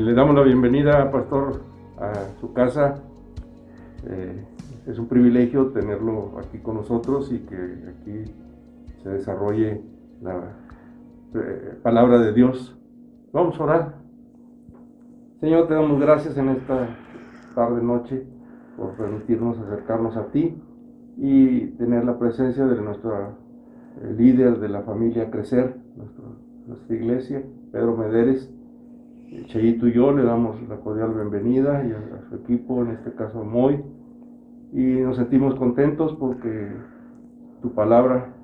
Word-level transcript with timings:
le 0.00 0.14
damos 0.14 0.34
la 0.34 0.42
bienvenida, 0.42 1.10
Pastor, 1.10 1.60
a 1.98 2.12
su 2.40 2.54
casa. 2.54 3.02
Eh, 4.06 4.46
es 4.86 4.98
un 4.98 5.08
privilegio 5.08 5.68
tenerlo 5.72 6.38
aquí 6.38 6.58
con 6.58 6.76
nosotros 6.76 7.30
y 7.30 7.40
que 7.40 7.56
aquí 7.56 8.32
se 9.02 9.10
desarrolle 9.10 9.82
la 10.22 10.54
eh, 11.34 11.78
palabra 11.82 12.18
de 12.18 12.32
Dios. 12.32 12.78
Vamos 13.32 13.60
a 13.60 13.62
orar. 13.62 13.94
Señor, 15.40 15.68
te 15.68 15.74
damos 15.74 16.00
gracias 16.00 16.36
en 16.38 16.48
esta 16.48 16.96
tarde, 17.54 17.82
noche, 17.82 18.26
por 18.78 18.92
permitirnos 18.92 19.58
acercarnos 19.58 20.16
a 20.16 20.28
ti 20.28 20.56
y 21.18 21.66
tener 21.76 22.04
la 22.04 22.18
presencia 22.18 22.64
de 22.64 22.80
nuestra 22.80 23.32
eh, 24.00 24.14
líder 24.16 24.60
de 24.60 24.68
la 24.70 24.80
familia 24.80 25.30
Crecer, 25.30 25.76
nuestra, 25.94 26.96
iglesia, 26.96 27.42
Pedro 27.70 27.98
Mederes. 27.98 28.50
Chayito 29.30 29.86
y 29.86 29.92
yo 29.92 30.10
le 30.12 30.24
damos 30.24 30.60
la 30.68 30.76
cordial 30.78 31.14
bienvenida 31.14 31.84
y 31.86 31.92
a, 31.92 32.28
su 32.28 32.34
equipo, 32.34 32.82
en 32.82 32.90
este 32.90 33.12
caso 33.12 33.44
Moy, 33.44 33.80
y 34.72 34.82
nos 34.82 35.16
sentimos 35.16 35.54
contentos 35.54 36.14
porque 36.14 36.72
tu 37.62 37.72
palabra 37.72 38.34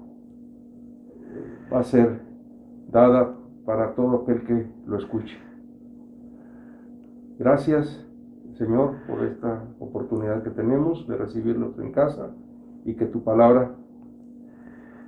eh, 1.25 1.73
va 1.73 1.81
a 1.81 1.83
ser 1.83 2.21
dada 2.89 3.35
para 3.65 3.97
todo 3.97 4.23
aquel 4.23 4.45
que 4.45 4.67
lo 4.87 4.97
escuche. 4.99 5.37
Gracias, 7.37 8.07
Señor, 8.55 8.95
por 9.09 9.25
esta 9.25 9.65
oportunidad 9.81 10.45
que 10.45 10.51
tenemos 10.51 11.09
de 11.09 11.17
recibirlos 11.17 11.77
en 11.81 11.91
casa 11.91 12.31
y 12.84 12.95
que 12.95 13.07
tu 13.07 13.25
palabra 13.25 13.75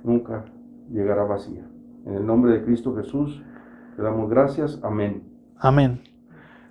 nunca 0.03 0.43
llegará 0.91 1.23
vacía. 1.23 1.65
En 2.05 2.15
el 2.15 2.25
nombre 2.25 2.51
de 2.51 2.63
Cristo 2.65 2.93
Jesús, 2.95 3.41
te 3.95 4.01
damos 4.01 4.29
gracias. 4.29 4.77
Amén. 4.83 5.28
Amén. 5.61 6.01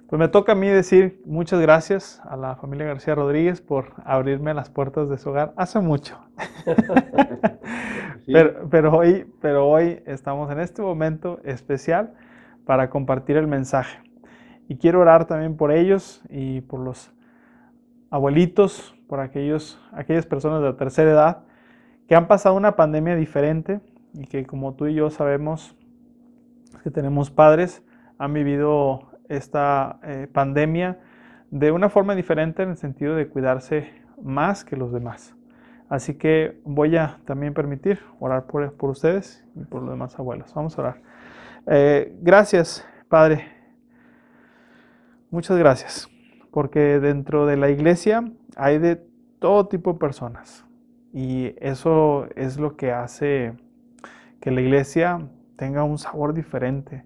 Pues 0.09 0.19
me 0.19 0.29
toca 0.29 0.53
a 0.53 0.55
mí 0.55 0.67
decir 0.67 1.21
muchas 1.27 1.61
gracias 1.61 2.23
a 2.25 2.39
la 2.39 2.57
familia 2.57 2.87
García 2.87 3.15
Rodríguez 3.15 3.61
por 3.61 3.93
abrirme 4.03 4.55
las 4.55 4.71
puertas 4.71 5.11
de 5.11 5.19
su 5.19 5.29
hogar 5.29 5.53
hace 5.59 5.79
mucho. 5.79 6.19
pero, 8.27 8.67
pero, 8.71 8.97
hoy, 8.97 9.31
pero 9.43 9.69
hoy 9.69 10.03
estamos 10.07 10.51
en 10.51 10.61
este 10.61 10.81
momento 10.81 11.39
especial 11.45 12.15
para 12.65 12.89
compartir 12.89 13.37
el 13.37 13.47
mensaje. 13.47 13.99
Y 14.69 14.79
quiero 14.79 15.01
orar 15.01 15.27
también 15.27 15.59
por 15.59 15.71
ellos 15.71 16.23
y 16.31 16.63
por 16.63 16.81
los 16.81 17.13
abuelitos, 18.09 18.97
por 19.07 19.21
aquellos, 19.21 19.79
aquellas 19.93 20.25
personas 20.25 20.63
de 20.63 20.69
la 20.69 20.77
tercera 20.79 21.11
edad 21.11 21.45
que 22.09 22.15
han 22.15 22.27
pasado 22.27 22.55
una 22.55 22.75
pandemia 22.75 23.17
diferente 23.17 23.83
y 24.15 24.25
que 24.25 24.47
como 24.47 24.73
tú 24.77 24.87
y 24.87 24.95
yo 24.95 25.11
sabemos 25.11 25.77
que 26.83 26.91
tenemos 26.91 27.31
padres, 27.31 27.85
han 28.19 28.33
vivido 28.33 29.09
esta 29.29 30.01
eh, 30.03 30.29
pandemia 30.33 30.99
de 31.51 31.71
una 31.73 31.89
forma 31.89 32.15
diferente 32.15 32.63
en 32.63 32.71
el 32.71 32.77
sentido 32.77 33.15
de 33.15 33.29
cuidarse 33.29 33.91
más 34.23 34.65
que 34.65 34.77
los 34.77 34.93
demás. 34.93 35.35
Así 35.89 36.15
que 36.15 36.61
voy 36.65 36.97
a 36.97 37.19
también 37.25 37.55
permitir 37.55 38.01
orar 38.21 38.47
por, 38.47 38.75
por 38.75 38.91
ustedes 38.91 39.47
y 39.55 39.65
por 39.65 39.83
los 39.83 39.91
demás 39.91 40.19
abuelos. 40.19 40.53
Vamos 40.55 40.77
a 40.77 40.83
orar. 40.83 41.03
Eh, 41.67 42.15
gracias, 42.21 42.87
Padre. 43.09 43.47
Muchas 45.31 45.57
gracias. 45.57 46.09
Porque 46.51 47.01
dentro 47.01 47.47
de 47.47 47.57
la 47.57 47.71
iglesia 47.71 48.31
hay 48.57 48.79
de 48.79 48.97
todo 49.39 49.69
tipo 49.69 49.95
de 49.95 49.99
personas. 49.99 50.67
Y 51.15 51.55
eso 51.59 52.27
es 52.37 52.59
lo 52.59 52.77
que 52.77 52.93
hace 52.93 53.55
que 54.41 54.51
la 54.51 54.61
iglesia 54.61 55.27
tenga 55.57 55.85
un 55.85 55.99
sabor 55.99 56.35
diferente 56.35 57.05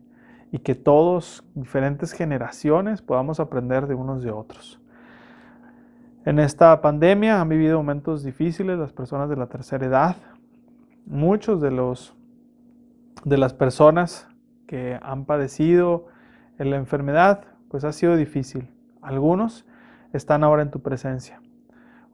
y 0.52 0.58
que 0.58 0.74
todos, 0.74 1.42
diferentes 1.54 2.12
generaciones, 2.12 3.00
podamos 3.00 3.40
aprender 3.40 3.86
de 3.86 3.94
unos 3.94 4.22
de 4.22 4.30
otros. 4.30 4.78
En 6.26 6.38
esta 6.38 6.80
pandemia 6.82 7.40
han 7.40 7.48
vivido 7.48 7.78
momentos 7.78 8.22
difíciles 8.22 8.78
las 8.78 8.92
personas 8.92 9.30
de 9.30 9.36
la 9.36 9.46
tercera 9.46 9.86
edad. 9.86 10.16
Muchos 11.06 11.60
de 11.60 11.70
los 11.72 12.14
de 13.24 13.38
las 13.38 13.54
personas 13.54 14.28
que 14.66 14.98
han 15.00 15.24
padecido 15.24 16.06
en 16.58 16.70
la 16.70 16.76
enfermedad, 16.76 17.44
pues 17.68 17.84
ha 17.84 17.92
sido 17.92 18.16
difícil. 18.16 18.68
Algunos 19.00 19.66
están 20.12 20.44
ahora 20.44 20.62
en 20.62 20.70
tu 20.70 20.80
presencia. 20.80 21.40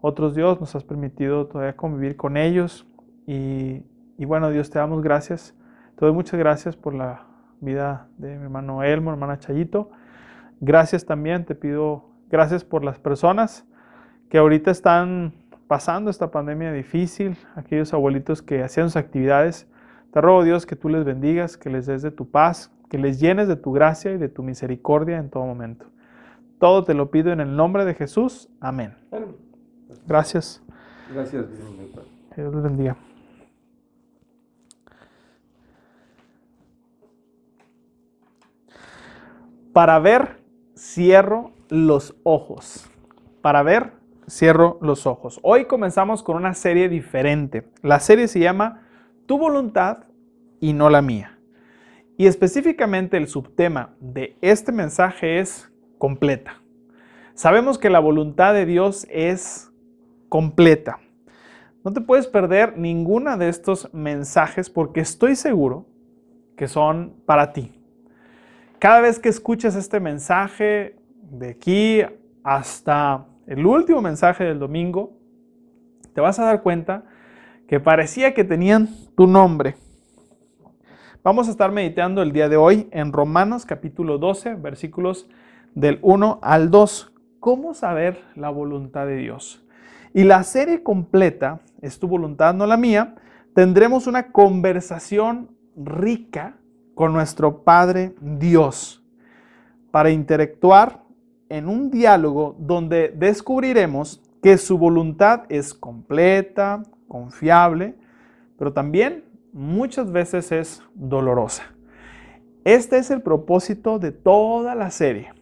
Otros 0.01 0.35
Dios 0.37 0.61
nos 0.61 0.77
has 0.77 0.85
permitido 0.85 1.47
todavía 1.47 1.77
convivir 1.77 2.17
con 2.17 2.37
ellos 2.37 2.87
y, 3.27 3.83
y 4.17 4.25
bueno 4.27 4.51
Dios 4.51 4.71
te 4.71 4.79
damos 4.79 5.03
gracias. 5.03 5.57
Te 5.97 6.07
doy 6.07 6.15
muchas 6.15 6.39
gracias 6.39 6.77
por 6.77 6.95
la 6.95 7.27
vida 7.61 8.09
de 8.19 8.37
mi 8.37 8.45
hermano 8.45 8.83
Elmo, 8.83 9.11
hermana 9.11 9.39
Chayito. 9.39 9.91
Gracias 10.61 11.05
también, 11.05 11.45
te 11.45 11.55
pido 11.55 12.09
gracias 12.31 12.65
por 12.65 12.85
las 12.85 12.99
personas 12.99 13.65
que 14.29 14.39
ahorita 14.39 14.71
están 14.71 15.33
pasando 15.67 16.11
esta 16.11 16.31
pandemia 16.31 16.73
difícil, 16.73 17.37
aquellos 17.55 17.93
abuelitos 17.93 18.43
que 18.43 18.63
hacían 18.63 18.89
sus 18.89 18.97
actividades. 18.97 19.69
Te 20.13 20.21
ruego 20.21 20.43
Dios 20.43 20.67
que 20.67 20.77
tú 20.77 20.89
les 20.89 21.05
bendigas, 21.05 21.57
que 21.57 21.71
les 21.71 21.87
des 21.87 22.03
de 22.03 22.11
tu 22.11 22.31
paz, 22.31 22.73
que 22.89 22.99
les 22.99 23.21
llenes 23.21 23.49
de 23.49 23.57
tu 23.57 23.73
gracia 23.73 24.13
y 24.13 24.19
de 24.19 24.29
tu 24.29 24.43
misericordia 24.43 25.19
en 25.19 25.31
todo 25.31 25.45
momento. 25.45 25.87
Todo 26.59 26.85
te 26.85 26.95
lo 26.95 27.11
pido 27.11 27.33
en 27.33 27.41
el 27.41 27.55
nombre 27.55 27.85
de 27.85 27.95
Jesús. 27.95 28.49
Amén. 28.61 28.95
Gracias. 30.07 30.63
Gracias. 31.13 31.47
Dios 32.37 32.55
les 32.55 32.63
bendiga. 32.63 33.08
Para 39.73 39.99
ver, 39.99 40.41
cierro 40.77 41.53
los 41.69 42.17
ojos. 42.23 42.91
Para 43.43 43.63
ver, 43.63 43.93
cierro 44.29 44.79
los 44.81 45.07
ojos. 45.07 45.39
Hoy 45.43 45.67
comenzamos 45.67 46.23
con 46.23 46.37
una 46.37 46.55
serie 46.55 46.89
diferente. 46.89 47.69
La 47.83 48.01
serie 48.01 48.29
se 48.29 48.41
llama 48.41 48.87
Tu 49.27 49.39
voluntad 49.39 50.05
y 50.59 50.73
no 50.73 50.89
la 50.91 51.03
mía. 51.03 51.39
Y 52.17 52.27
específicamente 52.27 53.17
el 53.17 53.29
subtema 53.29 53.95
de 54.01 54.37
este 54.41 54.73
mensaje 54.73 55.39
es 55.39 55.71
completa. 55.99 56.61
Sabemos 57.35 57.79
que 57.79 57.91
la 57.91 58.01
voluntad 58.01 58.55
de 58.55 58.67
Dios 58.67 59.07
es 59.11 59.71
completa. 60.29 60.99
No 61.85 61.93
te 61.93 62.01
puedes 62.01 62.27
perder 62.27 62.77
ninguna 62.77 63.37
de 63.37 63.49
estos 63.49 63.93
mensajes 63.93 64.71
porque 64.71 65.01
estoy 65.01 65.37
seguro 65.37 65.87
que 66.57 66.67
son 66.67 67.15
para 67.25 67.53
ti. 67.53 67.78
Cada 68.79 69.01
vez 69.01 69.19
que 69.19 69.29
escuches 69.29 69.75
este 69.75 69.99
mensaje, 69.99 70.95
de 71.33 71.51
aquí 71.51 72.01
hasta 72.45 73.27
el 73.49 73.67
último 73.67 74.01
mensaje 74.01 74.45
del 74.45 74.61
domingo, 74.61 75.19
te 76.15 76.21
vas 76.21 76.39
a 76.39 76.45
dar 76.45 76.63
cuenta 76.63 77.03
que 77.67 77.81
parecía 77.81 78.35
que 78.35 78.45
tenían 78.45 78.89
tu 79.17 79.27
nombre. 79.27 79.75
Vamos 81.25 81.49
a 81.49 81.51
estar 81.51 81.73
meditando 81.73 82.23
el 82.23 82.31
día 82.31 82.49
de 82.49 82.57
hoy 82.57 82.89
en 82.93 83.13
Romanos 83.13 83.67
capítulo 83.67 84.17
12, 84.17 84.55
versículos 84.55 85.29
del 85.75 85.99
1 86.03 86.39
al 86.41 86.71
2. 86.71 87.13
¿Cómo 87.41 87.75
saber 87.75 88.23
la 88.37 88.51
voluntad 88.51 89.07
de 89.07 89.17
Dios? 89.17 89.67
Y 90.15 90.23
la 90.23 90.45
serie 90.45 90.85
completa, 90.85 91.63
es 91.83 91.99
tu 91.99 92.07
voluntad, 92.07 92.55
no 92.55 92.65
la 92.65 92.77
mía, 92.77 93.17
tendremos 93.57 94.07
una 94.07 94.31
conversación 94.31 95.51
rica 95.75 96.55
con 96.99 97.13
nuestro 97.13 97.63
Padre 97.63 98.17
Dios 98.21 99.05
para 99.93 100.11
interactuar 100.11 101.05
en 101.49 101.69
un 101.69 101.93
diálogo 101.93 102.57
donde 102.59 103.15
descubriremos 103.17 104.21
que 104.43 104.59
su 104.59 104.79
voluntad 104.79 105.43
es 105.49 105.75
completa, 105.75 106.83
confiable, 107.07 107.95
pero 108.59 108.73
también 108.73 109.23
muchas 109.53 110.11
veces 110.11 110.51
es 110.51 110.83
dolorosa. 110.93 111.63
Este 112.65 112.99
es 112.99 113.13
el 113.13 113.23
propósito 113.23 114.01
de 114.01 114.11
toda 114.11 114.75
la 114.75 114.91
serie, 114.91 115.33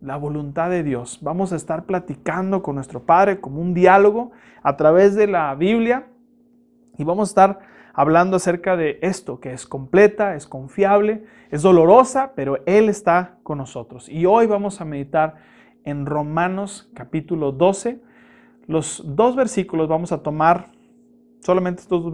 la 0.00 0.16
voluntad 0.16 0.70
de 0.70 0.84
Dios. 0.84 1.18
Vamos 1.22 1.52
a 1.52 1.56
estar 1.56 1.86
platicando 1.86 2.62
con 2.62 2.76
nuestro 2.76 3.02
Padre 3.02 3.40
como 3.40 3.60
un 3.60 3.74
diálogo 3.74 4.30
a 4.62 4.76
través 4.76 5.16
de 5.16 5.26
la 5.26 5.52
Biblia 5.56 6.06
y 6.98 7.02
vamos 7.02 7.30
a 7.30 7.32
estar 7.32 7.58
hablando 7.94 8.36
acerca 8.36 8.76
de 8.76 8.98
esto, 9.02 9.40
que 9.40 9.52
es 9.52 9.66
completa, 9.66 10.34
es 10.34 10.46
confiable, 10.46 11.24
es 11.50 11.62
dolorosa, 11.62 12.32
pero 12.34 12.58
Él 12.66 12.88
está 12.88 13.38
con 13.42 13.58
nosotros. 13.58 14.08
Y 14.08 14.26
hoy 14.26 14.46
vamos 14.46 14.80
a 14.80 14.84
meditar 14.84 15.36
en 15.84 16.06
Romanos 16.06 16.90
capítulo 16.94 17.52
12. 17.52 18.00
Los 18.66 19.02
dos 19.04 19.36
versículos 19.36 19.88
vamos 19.88 20.12
a 20.12 20.22
tomar, 20.22 20.72
solamente 21.40 21.82
estos 21.82 22.02
dos 22.02 22.12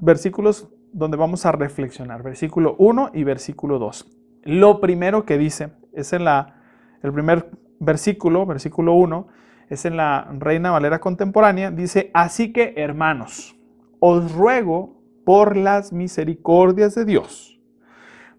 versículos 0.00 0.68
donde 0.92 1.16
vamos 1.16 1.46
a 1.46 1.52
reflexionar, 1.52 2.22
versículo 2.22 2.76
1 2.78 3.10
y 3.14 3.24
versículo 3.24 3.78
2. 3.78 4.16
Lo 4.44 4.80
primero 4.80 5.24
que 5.24 5.38
dice 5.38 5.72
es 5.92 6.12
en 6.12 6.24
la, 6.24 6.56
el 7.02 7.12
primer 7.12 7.50
versículo, 7.78 8.46
versículo 8.46 8.94
1, 8.94 9.28
es 9.68 9.84
en 9.84 9.96
la 9.96 10.28
Reina 10.38 10.72
Valera 10.72 10.98
contemporánea, 10.98 11.70
dice, 11.70 12.10
así 12.12 12.52
que 12.52 12.74
hermanos, 12.76 13.56
os 14.00 14.32
ruego 14.32 14.99
por 15.30 15.56
las 15.56 15.92
misericordias 15.92 16.96
de 16.96 17.04
Dios. 17.04 17.56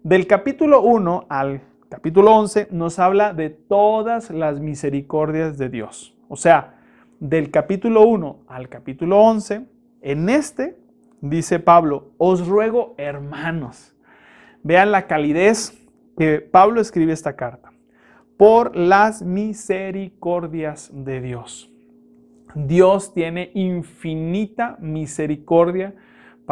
Del 0.02 0.26
capítulo 0.26 0.82
1 0.82 1.24
al 1.30 1.62
capítulo 1.88 2.36
11, 2.36 2.68
nos 2.70 2.98
habla 2.98 3.32
de 3.32 3.48
todas 3.48 4.28
las 4.28 4.60
misericordias 4.60 5.56
de 5.56 5.70
Dios. 5.70 6.14
O 6.28 6.36
sea, 6.36 6.74
del 7.18 7.50
capítulo 7.50 8.02
1 8.02 8.40
al 8.46 8.68
capítulo 8.68 9.22
11, 9.22 9.64
en 10.02 10.28
este, 10.28 10.76
dice 11.22 11.60
Pablo, 11.60 12.10
os 12.18 12.46
ruego 12.46 12.94
hermanos. 12.98 13.96
Vean 14.62 14.92
la 14.92 15.06
calidez 15.06 15.72
que 16.18 16.42
Pablo 16.42 16.82
escribe 16.82 17.14
esta 17.14 17.36
carta. 17.36 17.72
Por 18.36 18.76
las 18.76 19.22
misericordias 19.22 20.90
de 20.92 21.22
Dios. 21.22 21.72
Dios 22.54 23.14
tiene 23.14 23.50
infinita 23.54 24.76
misericordia 24.78 25.94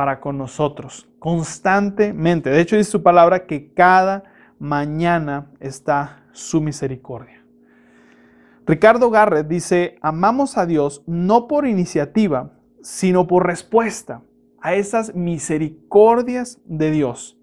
para 0.01 0.19
con 0.19 0.39
nosotros, 0.39 1.11
constantemente. 1.19 2.49
De 2.49 2.59
hecho, 2.59 2.75
dice 2.75 2.91
su 2.91 3.03
palabra 3.03 3.45
que 3.45 3.75
cada 3.75 4.25
mañana 4.59 5.51
está 5.61 6.25
su 6.33 6.63
misericordia. 6.63 7.45
Ricardo 8.67 9.11
Garrett 9.11 9.47
dice, 9.47 9.99
amamos 10.01 10.57
a 10.57 10.65
Dios 10.65 11.03
no 11.07 11.49
por 11.49 11.67
iniciativa, 11.67 12.53
sino 12.81 13.27
por 13.27 13.47
respuesta 13.47 14.23
a 14.63 14.73
esas 14.73 15.15
misericordias 15.15 16.63
de 16.65 16.93
Dios. 16.93 17.39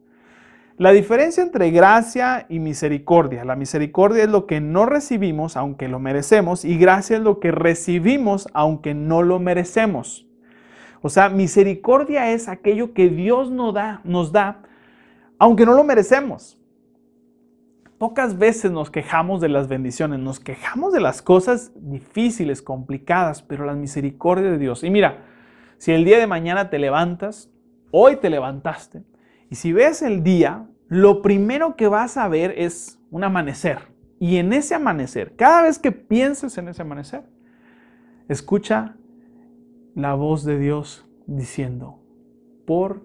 La 0.77 0.93
diferencia 0.93 1.43
entre 1.43 1.69
gracia 1.69 2.47
y 2.49 2.57
misericordia. 2.57 3.45
La 3.45 3.55
misericordia 3.55 4.23
es 4.23 4.29
lo 4.31 4.47
que 4.47 4.61
no 4.61 4.87
recibimos 4.87 5.57
aunque 5.57 5.87
lo 5.89 5.99
merecemos 5.99 6.65
y 6.65 6.79
gracia 6.79 7.17
es 7.17 7.21
lo 7.21 7.39
que 7.39 7.51
recibimos 7.51 8.47
aunque 8.55 8.95
no 8.95 9.21
lo 9.21 9.37
merecemos. 9.37 10.26
O 11.01 11.09
sea, 11.09 11.29
misericordia 11.29 12.31
es 12.31 12.47
aquello 12.47 12.93
que 12.93 13.09
Dios 13.09 13.51
nos 13.51 13.73
da, 13.73 14.01
nos 14.03 14.31
da 14.31 14.63
aunque 15.39 15.65
no 15.65 15.73
lo 15.73 15.83
merecemos. 15.83 16.57
Pocas 17.97 18.37
veces 18.37 18.71
nos 18.71 18.91
quejamos 18.91 19.41
de 19.41 19.49
las 19.49 19.67
bendiciones, 19.67 20.19
nos 20.19 20.39
quejamos 20.39 20.93
de 20.93 20.99
las 20.99 21.21
cosas 21.21 21.71
difíciles, 21.75 22.61
complicadas, 22.61 23.41
pero 23.41 23.65
la 23.65 23.73
misericordia 23.73 24.51
de 24.51 24.57
Dios. 24.59 24.83
Y 24.83 24.89
mira, 24.89 25.25
si 25.77 25.91
el 25.91 26.05
día 26.05 26.19
de 26.19 26.27
mañana 26.27 26.69
te 26.69 26.77
levantas, 26.77 27.49
hoy 27.91 28.17
te 28.17 28.29
levantaste, 28.29 29.03
y 29.49 29.55
si 29.55 29.73
ves 29.73 30.01
el 30.01 30.23
día, 30.23 30.67
lo 30.87 31.21
primero 31.21 31.75
que 31.75 31.87
vas 31.87 32.17
a 32.17 32.27
ver 32.27 32.53
es 32.57 32.99
un 33.09 33.23
amanecer. 33.23 33.79
Y 34.19 34.37
en 34.37 34.53
ese 34.53 34.75
amanecer, 34.75 35.35
cada 35.35 35.63
vez 35.63 35.79
que 35.79 35.91
pienses 35.91 36.57
en 36.57 36.67
ese 36.67 36.81
amanecer, 36.81 37.23
escucha 38.27 38.95
la 39.97 40.13
voz 40.13 40.43
de 40.43 40.59
Dios 40.59 41.07
diciendo, 41.25 41.97
por 42.67 43.01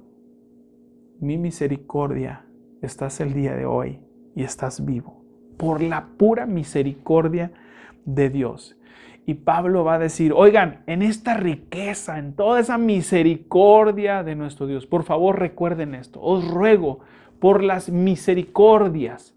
mi 1.20 1.38
misericordia 1.38 2.44
estás 2.82 3.18
el 3.22 3.32
día 3.32 3.56
de 3.56 3.64
hoy 3.64 4.00
y 4.36 4.42
estás 4.42 4.84
vivo 4.84 5.24
por 5.56 5.80
la 5.80 6.08
pura 6.18 6.44
misericordia 6.44 7.50
de 8.04 8.28
Dios. 8.28 8.76
Y 9.24 9.34
Pablo 9.34 9.84
va 9.84 9.94
a 9.94 9.98
decir, 9.98 10.34
oigan, 10.36 10.82
en 10.86 11.00
esta 11.00 11.32
riqueza, 11.32 12.18
en 12.18 12.34
toda 12.34 12.60
esa 12.60 12.76
misericordia 12.76 14.22
de 14.22 14.34
nuestro 14.34 14.66
Dios, 14.66 14.84
por 14.86 15.04
favor 15.04 15.38
recuerden 15.38 15.94
esto, 15.94 16.20
os 16.20 16.46
ruego 16.46 17.00
por 17.38 17.62
las 17.62 17.88
misericordias. 17.88 19.34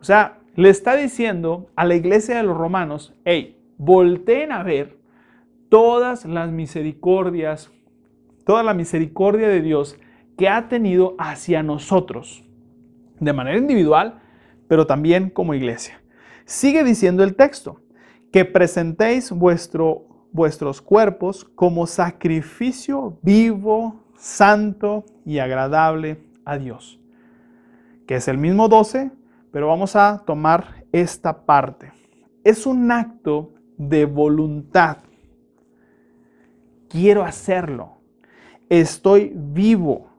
O 0.00 0.04
sea, 0.04 0.38
le 0.56 0.70
está 0.70 0.96
diciendo 0.96 1.70
a 1.76 1.84
la 1.84 1.94
iglesia 1.94 2.38
de 2.38 2.42
los 2.42 2.56
romanos, 2.56 3.14
hey, 3.24 3.56
volteen 3.78 4.50
a 4.50 4.64
ver 4.64 5.05
todas 5.68 6.24
las 6.24 6.50
misericordias, 6.50 7.70
toda 8.44 8.62
la 8.62 8.74
misericordia 8.74 9.48
de 9.48 9.62
Dios 9.62 9.98
que 10.36 10.48
ha 10.48 10.68
tenido 10.68 11.14
hacia 11.18 11.62
nosotros, 11.62 12.44
de 13.18 13.32
manera 13.32 13.58
individual, 13.58 14.20
pero 14.68 14.86
también 14.86 15.30
como 15.30 15.54
iglesia. 15.54 16.00
Sigue 16.44 16.84
diciendo 16.84 17.24
el 17.24 17.34
texto, 17.34 17.80
que 18.32 18.44
presentéis 18.44 19.30
vuestro, 19.30 20.28
vuestros 20.32 20.82
cuerpos 20.82 21.44
como 21.44 21.86
sacrificio 21.86 23.18
vivo, 23.22 24.04
santo 24.16 25.04
y 25.24 25.38
agradable 25.38 26.18
a 26.44 26.58
Dios. 26.58 27.00
Que 28.06 28.16
es 28.16 28.28
el 28.28 28.38
mismo 28.38 28.68
12, 28.68 29.10
pero 29.50 29.68
vamos 29.68 29.96
a 29.96 30.22
tomar 30.26 30.84
esta 30.92 31.46
parte. 31.46 31.92
Es 32.44 32.66
un 32.66 32.92
acto 32.92 33.54
de 33.76 34.04
voluntad. 34.04 34.98
Quiero 36.88 37.24
hacerlo. 37.24 37.98
Estoy 38.68 39.32
vivo. 39.34 40.10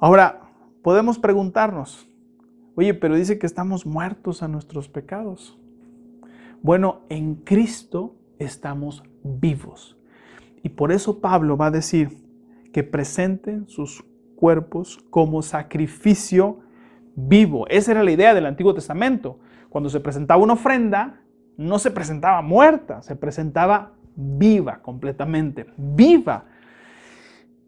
Ahora, 0.00 0.42
podemos 0.82 1.18
preguntarnos, 1.18 2.08
oye, 2.76 2.94
pero 2.94 3.16
dice 3.16 3.38
que 3.38 3.46
estamos 3.46 3.84
muertos 3.84 4.42
a 4.42 4.48
nuestros 4.48 4.88
pecados. 4.88 5.58
Bueno, 6.62 7.00
en 7.08 7.36
Cristo 7.36 8.14
estamos 8.38 9.02
vivos. 9.22 9.96
Y 10.62 10.70
por 10.70 10.92
eso 10.92 11.20
Pablo 11.20 11.56
va 11.56 11.66
a 11.66 11.70
decir 11.72 12.16
que 12.72 12.82
presenten 12.82 13.68
sus 13.68 14.04
cuerpos 14.36 14.98
como 15.10 15.42
sacrificio 15.42 16.60
vivo. 17.16 17.66
Esa 17.68 17.92
era 17.92 18.04
la 18.04 18.12
idea 18.12 18.34
del 18.34 18.46
Antiguo 18.46 18.74
Testamento. 18.74 19.38
Cuando 19.68 19.90
se 19.90 20.00
presentaba 20.00 20.42
una 20.42 20.52
ofrenda, 20.54 21.22
no 21.58 21.78
se 21.78 21.90
presentaba 21.90 22.40
muerta, 22.40 23.02
se 23.02 23.16
presentaba 23.16 23.92
viva 24.14 24.80
completamente, 24.80 25.66
viva. 25.76 26.46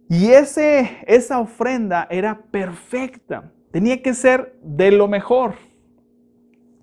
Y 0.08 0.30
ese, 0.30 0.98
esa 1.06 1.40
ofrenda 1.40 2.06
era 2.08 2.40
perfecta, 2.50 3.52
tenía 3.70 4.00
que 4.00 4.14
ser 4.14 4.58
de 4.62 4.92
lo 4.92 5.08
mejor. 5.08 5.54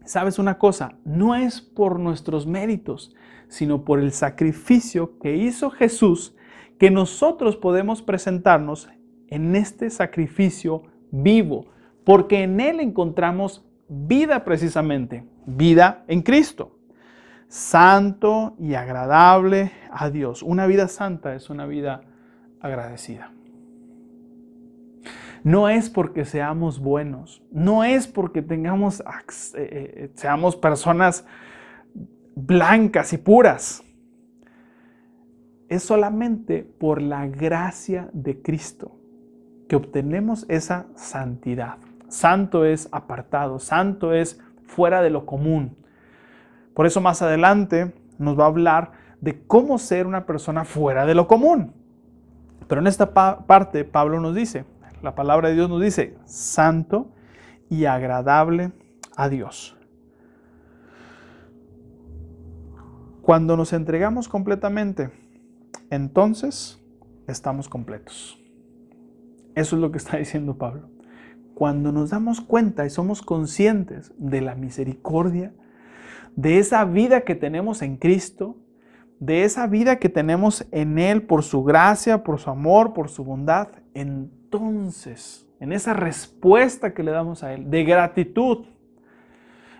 ¿Sabes 0.05 0.37
una 0.37 0.57
cosa? 0.57 0.93
No 1.03 1.33
es 1.33 1.61
por 1.61 1.99
nuestros 1.99 2.45
méritos, 2.45 3.15
sino 3.47 3.83
por 3.83 3.99
el 3.99 4.11
sacrificio 4.11 5.17
que 5.19 5.35
hizo 5.35 5.69
Jesús 5.71 6.35
que 6.77 6.91
nosotros 6.91 7.55
podemos 7.55 8.01
presentarnos 8.01 8.89
en 9.29 9.55
este 9.55 9.89
sacrificio 9.89 10.83
vivo, 11.11 11.65
porque 12.03 12.43
en 12.43 12.59
Él 12.59 12.79
encontramos 12.79 13.65
vida 13.87 14.43
precisamente, 14.43 15.25
vida 15.45 16.03
en 16.07 16.21
Cristo. 16.21 16.76
Santo 17.47 18.55
y 18.59 18.73
agradable 18.73 19.71
a 19.91 20.09
Dios. 20.09 20.43
Una 20.43 20.67
vida 20.67 20.87
santa 20.87 21.33
es 21.35 21.49
una 21.49 21.65
vida 21.65 22.01
agradecida. 22.59 23.31
No 25.43 25.69
es 25.69 25.89
porque 25.89 26.25
seamos 26.25 26.79
buenos, 26.79 27.41
no 27.51 27.83
es 27.83 28.07
porque 28.07 28.41
tengamos, 28.41 28.99
eh, 28.99 29.05
eh, 29.55 30.11
seamos 30.15 30.57
personas 30.57 31.25
blancas 32.35 33.13
y 33.13 33.17
puras. 33.17 33.83
Es 35.69 35.83
solamente 35.83 36.63
por 36.63 37.01
la 37.01 37.27
gracia 37.27 38.09
de 38.13 38.41
Cristo 38.41 38.99
que 39.69 39.75
obtenemos 39.75 40.45
esa 40.49 40.87
santidad. 40.95 41.77
Santo 42.09 42.65
es 42.65 42.87
apartado, 42.91 43.59
santo 43.59 44.13
es 44.13 44.39
fuera 44.65 45.01
de 45.01 45.09
lo 45.09 45.25
común. 45.25 45.77
Por 46.77 46.85
eso 46.85 47.01
más 47.01 47.23
adelante 47.23 47.91
nos 48.19 48.37
va 48.39 48.43
a 48.43 48.49
hablar 48.49 48.91
de 49.19 49.41
cómo 49.47 49.79
ser 49.79 50.05
una 50.05 50.27
persona 50.27 50.63
fuera 50.63 51.07
de 51.07 51.15
lo 51.15 51.27
común. 51.27 51.73
Pero 52.67 52.81
en 52.81 52.85
esta 52.85 53.15
parte 53.15 53.83
Pablo 53.83 54.19
nos 54.19 54.35
dice, 54.35 54.63
la 55.01 55.15
palabra 55.15 55.49
de 55.49 55.55
Dios 55.55 55.71
nos 55.71 55.81
dice, 55.81 56.15
santo 56.25 57.09
y 57.67 57.85
agradable 57.85 58.73
a 59.15 59.27
Dios. 59.27 59.75
Cuando 63.23 63.57
nos 63.57 63.73
entregamos 63.73 64.29
completamente, 64.29 65.09
entonces 65.89 66.79
estamos 67.25 67.69
completos. 67.69 68.39
Eso 69.55 69.77
es 69.77 69.81
lo 69.81 69.91
que 69.91 69.97
está 69.97 70.17
diciendo 70.17 70.59
Pablo. 70.59 70.91
Cuando 71.55 71.91
nos 71.91 72.11
damos 72.11 72.39
cuenta 72.39 72.85
y 72.85 72.91
somos 72.91 73.23
conscientes 73.23 74.13
de 74.19 74.41
la 74.41 74.53
misericordia, 74.53 75.53
de 76.37 76.59
esa 76.59 76.85
vida 76.85 77.21
que 77.21 77.35
tenemos 77.35 77.81
en 77.81 77.97
Cristo, 77.97 78.55
de 79.19 79.43
esa 79.43 79.65
vida 79.65 79.97
que 79.97 80.07
tenemos 80.07 80.67
en 80.71 80.99
Él 80.99 81.23
por 81.23 81.41
su 81.43 81.63
gracia, 81.63 82.23
por 82.23 82.39
su 82.39 82.51
amor, 82.51 82.93
por 82.93 83.09
su 83.09 83.25
bondad, 83.25 83.69
entonces, 83.95 85.49
en 85.59 85.73
esa 85.73 85.93
respuesta 85.93 86.93
que 86.93 87.01
le 87.01 87.09
damos 87.09 87.43
a 87.43 87.53
Él, 87.53 87.69
de 87.71 87.83
gratitud, 87.83 88.65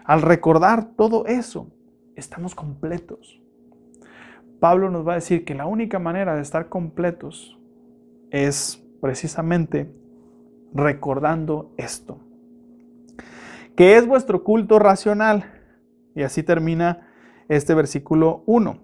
al 0.03 0.23
recordar 0.23 0.95
todo 0.95 1.27
eso, 1.27 1.71
estamos 2.15 2.55
completos. 2.55 3.39
Pablo 4.59 4.89
nos 4.89 5.07
va 5.07 5.11
a 5.11 5.15
decir 5.15 5.45
que 5.45 5.53
la 5.53 5.67
única 5.67 5.99
manera 5.99 6.35
de 6.35 6.41
estar 6.41 6.69
completos 6.69 7.59
es 8.31 8.83
precisamente 8.99 9.93
recordando 10.73 11.71
esto. 11.77 12.19
Que 13.75 13.95
es 13.97 14.07
vuestro 14.07 14.43
culto 14.43 14.79
racional. 14.79 15.56
Y 16.17 16.23
así 16.23 16.41
termina 16.41 17.07
este 17.47 17.75
versículo 17.75 18.41
1. 18.47 18.79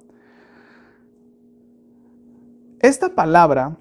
Esta 2.79 3.15
palabra 3.15 3.79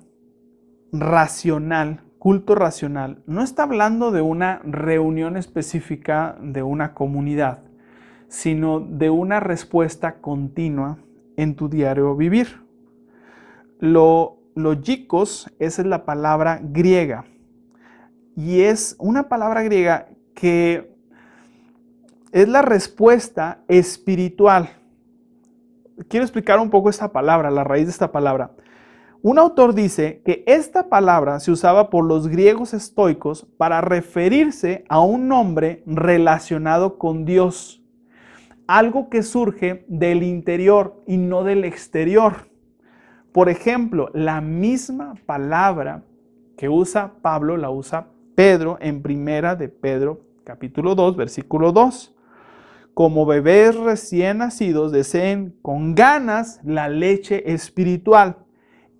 racional, 0.90 2.00
culto 2.18 2.54
racional 2.54 3.22
no 3.26 3.42
está 3.42 3.64
hablando 3.64 4.10
de 4.10 4.22
una 4.22 4.62
reunión 4.64 5.36
específica 5.36 6.38
de 6.40 6.62
una 6.62 6.94
comunidad, 6.94 7.64
sino 8.28 8.80
de 8.80 9.10
una 9.10 9.38
respuesta 9.38 10.22
continua 10.22 10.96
en 11.36 11.54
tu 11.54 11.68
diario 11.68 12.16
vivir. 12.16 12.62
Lo, 13.80 14.38
logikos 14.54 15.52
es 15.58 15.78
la 15.84 16.06
palabra 16.06 16.58
griega 16.62 17.26
y 18.34 18.62
es 18.62 18.96
una 18.98 19.28
palabra 19.28 19.62
griega 19.62 20.08
que 20.34 20.91
es 22.32 22.48
la 22.48 22.62
respuesta 22.62 23.62
espiritual. 23.68 24.70
Quiero 26.08 26.24
explicar 26.24 26.58
un 26.58 26.70
poco 26.70 26.88
esta 26.88 27.12
palabra, 27.12 27.50
la 27.50 27.62
raíz 27.62 27.84
de 27.84 27.92
esta 27.92 28.10
palabra. 28.10 28.52
Un 29.20 29.38
autor 29.38 29.74
dice 29.74 30.22
que 30.24 30.42
esta 30.46 30.88
palabra 30.88 31.38
se 31.38 31.52
usaba 31.52 31.90
por 31.90 32.04
los 32.04 32.26
griegos 32.26 32.74
estoicos 32.74 33.46
para 33.56 33.80
referirse 33.82 34.84
a 34.88 35.00
un 35.00 35.30
hombre 35.30 35.84
relacionado 35.86 36.98
con 36.98 37.24
Dios, 37.24 37.84
algo 38.66 39.10
que 39.10 39.22
surge 39.22 39.84
del 39.86 40.22
interior 40.22 41.02
y 41.06 41.18
no 41.18 41.44
del 41.44 41.64
exterior. 41.64 42.48
Por 43.30 43.48
ejemplo, 43.48 44.10
la 44.12 44.40
misma 44.40 45.14
palabra 45.26 46.02
que 46.56 46.68
usa 46.68 47.12
Pablo 47.22 47.56
la 47.56 47.70
usa 47.70 48.08
Pedro 48.34 48.78
en 48.80 49.02
primera 49.02 49.54
de 49.54 49.68
Pedro 49.68 50.22
capítulo 50.44 50.94
2, 50.94 51.16
versículo 51.16 51.70
2. 51.70 52.14
Como 52.94 53.26
bebés 53.26 53.76
recién 53.76 54.38
nacidos 54.38 54.92
deseen 54.92 55.56
con 55.62 55.94
ganas 55.94 56.60
la 56.62 56.88
leche 56.88 57.52
espiritual 57.52 58.42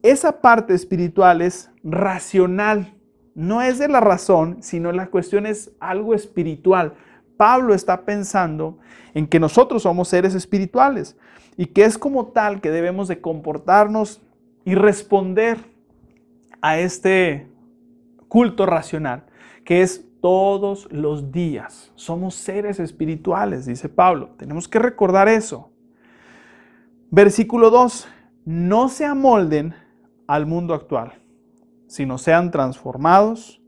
esa 0.03 0.41
parte 0.41 0.75
espiritual 0.75 1.43
es 1.43 1.71
racional, 1.85 2.95
no 3.35 3.63
es 3.63 3.79
de 3.79 3.89
la 3.89 4.01
razón, 4.01 4.59
sino 4.61 4.91
la 4.91 5.07
cuestión 5.07 5.47
es 5.47 5.71
algo 5.79 6.15
espiritual. 6.15 6.95
Pablo 7.37 7.73
está 7.73 8.05
pensando 8.05 8.79
en 9.15 9.27
que 9.27 9.41
nosotros 9.41 9.85
somos 9.85 10.09
seres 10.09 10.35
espirituales 10.35 11.17
y 11.57 11.67
que 11.67 11.85
es 11.85 11.99
como 11.99 12.27
tal 12.27 12.61
que 12.61 12.71
debemos 12.71 13.09
de 13.09 13.21
comportarnos 13.21 14.21
y 14.65 14.75
responder 14.75 15.59
a 16.61 16.79
este 16.79 17.49
culto 18.29 18.67
racional, 18.67 19.25
que 19.65 19.83
es 19.83 20.05
todos 20.23 20.89
los 20.91 21.33
días. 21.33 21.93
Somos 21.97 22.37
seres 22.37 22.81
espirituales, 22.81 23.67
dice 23.67 23.91
Pablo. 23.91 24.31
Tenemos 24.39 24.69
que 24.69 24.79
recordar 24.79 25.29
eso. 25.29 25.71
Versículo 27.11 27.71
2. 27.71 28.09
No 28.47 28.89
se 28.89 29.05
amolden 29.05 29.75
al 30.27 30.47
mundo 30.47 30.73
actual, 30.75 31.21
sino 31.89 32.17
sean 32.17 32.51
transformados 32.51 33.61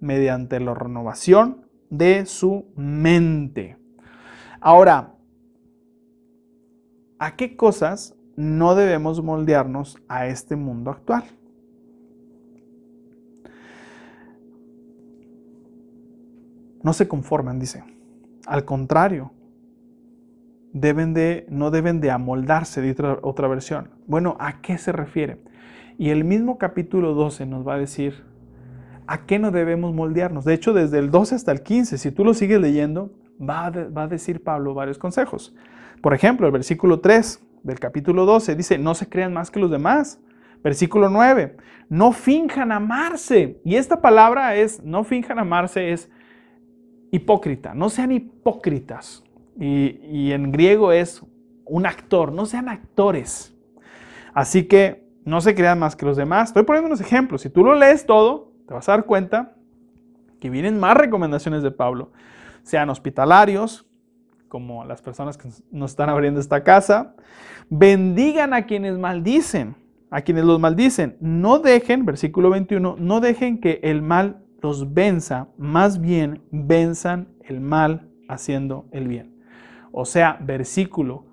mediante 0.00 0.60
la 0.60 0.72
renovación 0.72 1.66
de 1.90 2.26
su 2.26 2.72
mente. 2.76 3.76
Ahora, 4.60 5.14
¿a 7.18 7.36
qué 7.36 7.56
cosas 7.56 8.14
no 8.36 8.74
debemos 8.76 9.22
moldearnos 9.22 9.98
a 10.08 10.28
este 10.28 10.54
mundo 10.54 10.92
actual? 10.92 11.24
No 16.82 16.92
se 16.92 17.08
conforman, 17.08 17.58
dice. 17.58 17.84
Al 18.46 18.64
contrario, 18.64 19.32
deben 20.72 21.14
de, 21.14 21.46
no 21.48 21.70
deben 21.70 22.00
de 22.00 22.10
amoldarse, 22.10 22.88
otra, 22.90 23.18
otra 23.22 23.48
versión. 23.48 23.90
Bueno, 24.06 24.36
¿a 24.40 24.60
qué 24.60 24.78
se 24.78 24.92
refiere? 24.92 25.40
Y 25.98 26.10
el 26.10 26.24
mismo 26.24 26.58
capítulo 26.58 27.14
12 27.14 27.46
nos 27.46 27.66
va 27.66 27.74
a 27.74 27.78
decir 27.78 28.24
a 29.06 29.26
qué 29.26 29.38
no 29.38 29.50
debemos 29.50 29.94
moldearnos. 29.94 30.44
De 30.44 30.54
hecho, 30.54 30.72
desde 30.72 30.98
el 30.98 31.10
12 31.10 31.34
hasta 31.34 31.52
el 31.52 31.62
15, 31.62 31.98
si 31.98 32.10
tú 32.12 32.24
lo 32.24 32.34
sigues 32.34 32.60
leyendo, 32.60 33.10
va 33.40 33.66
a, 33.66 33.70
va 33.70 34.02
a 34.02 34.08
decir 34.08 34.42
Pablo 34.42 34.74
varios 34.74 34.98
consejos. 34.98 35.54
Por 36.02 36.14
ejemplo, 36.14 36.46
el 36.46 36.52
versículo 36.52 37.00
3 37.00 37.42
del 37.62 37.80
capítulo 37.80 38.24
12 38.26 38.54
dice, 38.54 38.78
no 38.78 38.94
se 38.94 39.08
crean 39.08 39.32
más 39.32 39.50
que 39.50 39.60
los 39.60 39.70
demás. 39.70 40.20
Versículo 40.62 41.08
9, 41.08 41.56
no 41.88 42.12
finjan 42.12 42.72
amarse. 42.72 43.60
Y 43.64 43.76
esta 43.76 44.00
palabra 44.00 44.56
es, 44.56 44.82
no 44.82 45.04
finjan 45.04 45.38
amarse, 45.38 45.92
es 45.92 46.10
hipócrita. 47.10 47.74
No 47.74 47.90
sean 47.90 48.12
hipócritas. 48.12 49.24
Y, 49.58 50.00
y 50.06 50.32
en 50.32 50.52
griego 50.52 50.92
es 50.92 51.22
un 51.64 51.86
actor, 51.86 52.32
no 52.32 52.46
sean 52.46 52.68
actores. 52.68 53.54
Así 54.32 54.64
que 54.64 55.08
no 55.24 55.40
se 55.40 55.54
crean 55.54 55.78
más 55.78 55.96
que 55.96 56.06
los 56.06 56.16
demás. 56.16 56.50
Estoy 56.50 56.62
poniendo 56.62 56.86
unos 56.86 57.00
ejemplos. 57.00 57.42
Si 57.42 57.50
tú 57.50 57.64
lo 57.64 57.74
lees 57.74 58.06
todo, 58.06 58.52
te 58.66 58.74
vas 58.74 58.88
a 58.88 58.92
dar 58.92 59.04
cuenta 59.04 59.54
que 60.40 60.50
vienen 60.50 60.78
más 60.78 60.96
recomendaciones 60.96 61.62
de 61.62 61.70
Pablo. 61.70 62.12
Sean 62.62 62.90
hospitalarios, 62.90 63.86
como 64.48 64.84
las 64.84 65.02
personas 65.02 65.36
que 65.36 65.48
nos 65.70 65.90
están 65.90 66.08
abriendo 66.08 66.40
esta 66.40 66.64
casa. 66.64 67.14
Bendigan 67.68 68.54
a 68.54 68.66
quienes 68.66 68.98
maldicen, 68.98 69.76
a 70.10 70.22
quienes 70.22 70.44
los 70.44 70.58
maldicen. 70.58 71.16
No 71.20 71.58
dejen, 71.58 72.04
versículo 72.04 72.50
21, 72.50 72.96
no 72.98 73.20
dejen 73.20 73.60
que 73.60 73.80
el 73.82 74.02
mal 74.02 74.42
los 74.60 74.92
venza, 74.92 75.48
más 75.56 76.00
bien 76.00 76.42
venzan 76.50 77.28
el 77.42 77.60
mal 77.60 78.08
haciendo 78.28 78.86
el 78.92 79.08
bien. 79.08 79.34
O 79.92 80.04
sea, 80.04 80.38
versículo, 80.40 81.24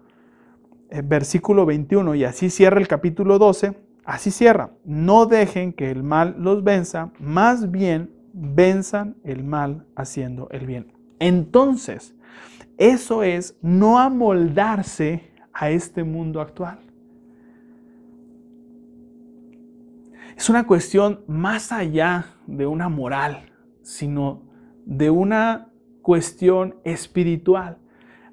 eh, 0.90 1.02
versículo 1.04 1.66
21, 1.66 2.16
y 2.16 2.24
así 2.24 2.50
cierra 2.50 2.80
el 2.80 2.88
capítulo 2.88 3.38
12, 3.38 3.76
Así 4.06 4.30
cierra. 4.30 4.70
No 4.86 5.26
dejen 5.26 5.74
que 5.74 5.90
el 5.90 6.04
mal 6.04 6.36
los 6.38 6.64
venza, 6.64 7.12
más 7.20 7.72
bien 7.72 8.12
venzan 8.34 9.18
el 9.24 9.44
mal 9.44 9.88
haciendo 9.96 10.48
el 10.52 10.68
bien. 10.68 10.94
Entonces, 11.20 12.16
eso 12.78 13.24
es 13.24 13.58
no 13.62 14.00
amoldarse 14.00 15.32
a 15.54 15.72
este 15.72 16.04
mundo 16.04 16.40
actual. 16.40 16.80
Es 20.36 20.50
una 20.50 20.68
cuestión 20.68 21.22
más 21.28 21.72
allá 21.72 22.34
de 22.46 22.68
una 22.68 22.90
moral, 22.90 23.54
sino 23.84 24.44
de 24.86 25.10
una 25.10 25.70
cuestión 26.02 26.76
espiritual. 26.84 27.78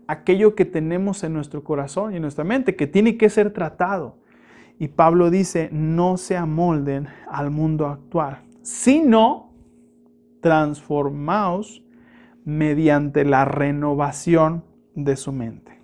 Aquello 0.08 0.54
que 0.56 0.64
tenemos 0.64 1.22
en 1.22 1.32
nuestro 1.32 1.62
corazón 1.62 2.12
y 2.12 2.16
en 2.16 2.22
nuestra 2.22 2.44
mente, 2.44 2.74
que 2.74 2.88
tiene 2.88 3.16
que 3.16 3.30
ser 3.30 3.52
tratado. 3.52 4.18
Y 4.78 4.88
Pablo 4.88 5.30
dice, 5.30 5.68
no 5.72 6.16
se 6.16 6.36
amolden 6.36 7.06
al 7.30 7.50
mundo 7.50 7.86
actual, 7.86 8.42
sino 8.62 9.52
transformaos 10.40 11.84
mediante 12.44 13.24
la 13.24 13.44
renovación 13.44 14.64
de 14.96 15.14
su 15.14 15.30
mente. 15.30 15.80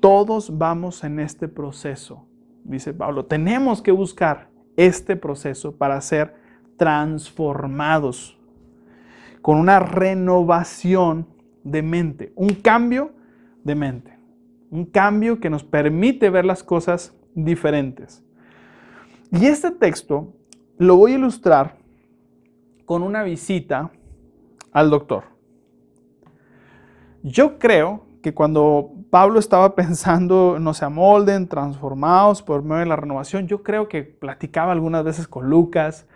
Todos 0.00 0.56
vamos 0.56 1.04
en 1.04 1.20
este 1.20 1.46
proceso, 1.46 2.26
dice 2.64 2.94
Pablo. 2.94 3.26
Tenemos 3.26 3.82
que 3.82 3.92
buscar 3.92 4.53
este 4.76 5.16
proceso 5.16 5.76
para 5.76 6.00
ser 6.00 6.34
transformados 6.76 8.38
con 9.42 9.58
una 9.58 9.78
renovación 9.78 11.26
de 11.62 11.82
mente, 11.82 12.32
un 12.34 12.50
cambio 12.50 13.12
de 13.62 13.74
mente, 13.74 14.18
un 14.70 14.84
cambio 14.86 15.40
que 15.40 15.50
nos 15.50 15.64
permite 15.64 16.30
ver 16.30 16.44
las 16.44 16.62
cosas 16.62 17.14
diferentes. 17.34 18.24
Y 19.30 19.46
este 19.46 19.70
texto 19.70 20.32
lo 20.78 20.96
voy 20.96 21.12
a 21.12 21.16
ilustrar 21.16 21.76
con 22.84 23.02
una 23.02 23.22
visita 23.22 23.90
al 24.72 24.90
doctor. 24.90 25.24
Yo 27.22 27.58
creo 27.58 28.04
que 28.22 28.34
cuando 28.34 28.92
Pablo 29.14 29.38
estaba 29.38 29.76
pensando, 29.76 30.58
no 30.58 30.74
se 30.74 30.84
amolden, 30.84 31.46
transformados 31.46 32.42
por 32.42 32.64
medio 32.64 32.80
de 32.80 32.86
la 32.86 32.96
renovación, 32.96 33.46
yo 33.46 33.62
creo 33.62 33.86
que 33.86 34.02
platicaba 34.02 34.72
algunas 34.72 35.04
veces 35.04 35.28
con 35.28 35.48
Lucas. 35.48 36.08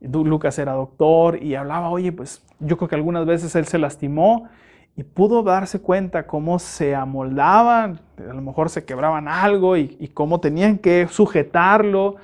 Lucas 0.00 0.56
era 0.60 0.74
doctor 0.74 1.42
y 1.42 1.56
hablaba, 1.56 1.90
oye, 1.90 2.12
pues 2.12 2.46
yo 2.60 2.76
creo 2.76 2.88
que 2.88 2.94
algunas 2.94 3.26
veces 3.26 3.56
él 3.56 3.66
se 3.66 3.78
lastimó 3.78 4.48
y 4.94 5.02
pudo 5.02 5.42
darse 5.42 5.80
cuenta 5.80 6.28
cómo 6.28 6.60
se 6.60 6.94
amoldaban, 6.94 7.98
a 8.16 8.32
lo 8.32 8.42
mejor 8.42 8.70
se 8.70 8.84
quebraban 8.84 9.26
algo 9.26 9.76
y, 9.76 10.08
cómo 10.14 10.38
tenían 10.38 10.78
que 10.78 11.08
sujetarlo 11.10 12.14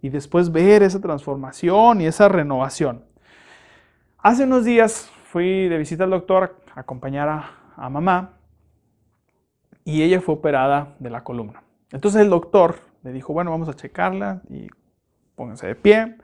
y 0.00 0.10
después 0.10 0.52
ver 0.52 0.84
esa 0.84 1.00
transformación 1.00 2.02
y 2.02 2.06
esa 2.06 2.28
renovación. 2.28 3.02
Hace 4.18 4.44
unos 4.44 4.64
días 4.64 5.10
fui 5.24 5.66
de 5.66 5.76
visita 5.76 6.04
al 6.04 6.10
doctor 6.10 6.54
a 6.72 6.78
acompañar 6.82 7.28
a, 7.28 7.50
a 7.76 7.90
mamá 7.90 8.34
y 9.84 10.02
ella 10.02 10.20
fue 10.20 10.34
operada 10.34 10.94
de 10.98 11.10
la 11.10 11.24
columna. 11.24 11.62
Entonces 11.92 12.22
el 12.22 12.30
doctor 12.30 12.76
le 13.02 13.12
dijo, 13.12 13.32
bueno, 13.32 13.50
vamos 13.50 13.68
a 13.68 13.74
checarla 13.74 14.42
y 14.48 14.68
pónganse 15.34 15.66
de 15.66 15.74
pie. 15.74 16.16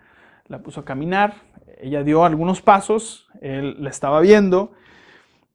La 0.46 0.60
puso 0.60 0.80
a 0.80 0.84
caminar, 0.84 1.34
ella 1.78 2.02
dio 2.02 2.24
algunos 2.24 2.62
pasos, 2.62 3.28
él 3.40 3.76
la 3.82 3.90
estaba 3.90 4.20
viendo 4.20 4.72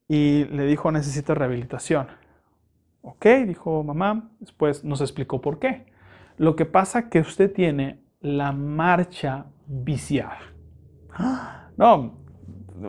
y 0.07 0.45
le 0.45 0.65
dijo, 0.65 0.91
necesita 0.91 1.33
rehabilitación. 1.33 2.07
Ok, 3.01 3.25
dijo 3.47 3.83
mamá, 3.83 4.29
después 4.39 4.83
nos 4.83 5.01
explicó 5.01 5.41
por 5.41 5.59
qué. 5.59 5.85
Lo 6.37 6.55
que 6.55 6.65
pasa 6.65 7.09
que 7.09 7.19
usted 7.19 7.51
tiene 7.51 7.99
la 8.21 8.51
marcha 8.51 9.45
viciada. 9.67 10.39
No, 11.75 12.19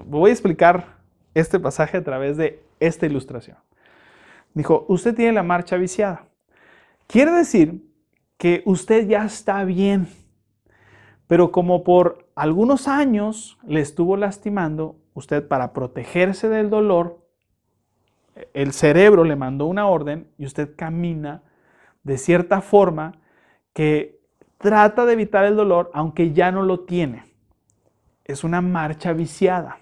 voy 0.04 0.28
a 0.28 0.32
explicar 0.34 0.98
este 1.32 1.58
pasaje 1.58 1.96
a 1.96 2.04
través 2.04 2.36
de 2.36 2.62
esta 2.80 3.06
ilustración. 3.06 3.56
Dijo, 4.54 4.86
usted 4.88 5.14
tiene 5.14 5.32
la 5.32 5.42
marcha 5.42 5.76
viciada. 5.76 6.28
Quiere 7.08 7.32
decir 7.32 7.84
que 8.38 8.62
usted 8.64 9.06
ya 9.06 9.24
está 9.24 9.64
bien, 9.64 10.08
pero 11.26 11.50
como 11.50 11.84
por 11.84 12.28
algunos 12.34 12.88
años 12.88 13.58
le 13.66 13.80
estuvo 13.80 14.16
lastimando, 14.16 14.96
usted 15.12 15.46
para 15.46 15.72
protegerse 15.72 16.48
del 16.48 16.70
dolor, 16.70 17.24
el 18.52 18.72
cerebro 18.72 19.24
le 19.24 19.36
mandó 19.36 19.66
una 19.66 19.86
orden 19.86 20.28
y 20.38 20.46
usted 20.46 20.74
camina 20.76 21.42
de 22.02 22.18
cierta 22.18 22.60
forma 22.60 23.18
que 23.72 24.20
trata 24.58 25.04
de 25.04 25.12
evitar 25.12 25.44
el 25.44 25.56
dolor 25.56 25.90
aunque 25.94 26.32
ya 26.32 26.50
no 26.50 26.62
lo 26.62 26.80
tiene. 26.80 27.24
Es 28.24 28.44
una 28.44 28.60
marcha 28.60 29.12
viciada. 29.12 29.78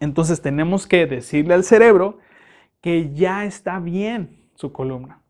Entonces 0.00 0.40
tenemos 0.40 0.86
que 0.86 1.06
decirle 1.06 1.54
al 1.54 1.64
cerebro 1.64 2.18
que 2.80 3.12
ya 3.12 3.44
está 3.44 3.78
bien 3.80 4.48
su 4.54 4.72
columna 4.72 5.22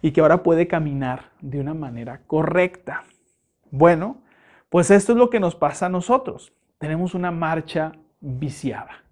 y 0.00 0.12
que 0.12 0.20
ahora 0.20 0.42
puede 0.42 0.66
caminar 0.66 1.30
de 1.40 1.60
una 1.60 1.74
manera 1.74 2.22
correcta. 2.26 3.04
Bueno, 3.70 4.22
pues 4.68 4.90
esto 4.90 5.12
es 5.12 5.18
lo 5.18 5.30
que 5.30 5.40
nos 5.40 5.54
pasa 5.54 5.86
a 5.86 5.90
nosotros. 5.90 6.52
Tenemos 6.78 7.14
una 7.14 7.30
marcha 7.30 7.92
viciada. 8.20 9.04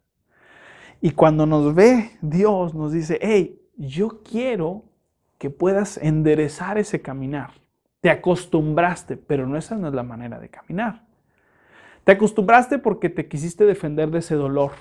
Y 1.01 1.13
cuando 1.13 1.47
nos 1.47 1.75
ve 1.75 2.11
Dios, 2.21 2.75
nos 2.75 2.93
dice, 2.93 3.19
hey, 3.23 3.61
yo 3.77 4.23
quiero 4.23 4.85
que 5.39 5.49
puedas 5.49 5.97
enderezar 5.97 6.77
ese 6.77 7.01
caminar. 7.01 7.53
Te 8.01 8.11
acostumbraste, 8.11 9.17
pero 9.17 9.47
no 9.47 9.57
esa 9.57 9.77
no 9.77 9.89
es 9.89 9.95
la 9.95 10.03
manera 10.03 10.39
de 10.39 10.49
caminar. 10.49 11.07
Te 12.05 12.13
acostumbraste 12.13 12.79
porque 12.79 13.09
te 13.09 13.29
quisiste 13.29 13.65
defender 13.65 14.11
de 14.11 14.19
ese 14.19 14.35
dolor. 14.35 14.73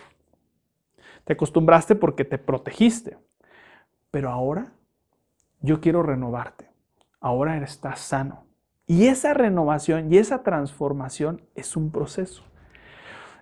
Te 1.26 1.34
acostumbraste 1.34 1.96
porque 1.96 2.26
te 2.26 2.38
protegiste. 2.38 3.18
Pero 4.12 4.30
ahora 4.30 4.74
yo 5.62 5.82
quiero 5.82 6.04
renovarte. 6.04 6.70
Ahora 7.20 7.58
estás 7.58 8.00
sano. 8.00 8.46
Y 8.88 9.08
esa 9.08 9.34
renovación 9.34 10.12
y 10.12 10.18
esa 10.18 10.42
transformación 10.42 11.42
es 11.54 11.78
un 11.78 11.92
proceso. 11.92 12.44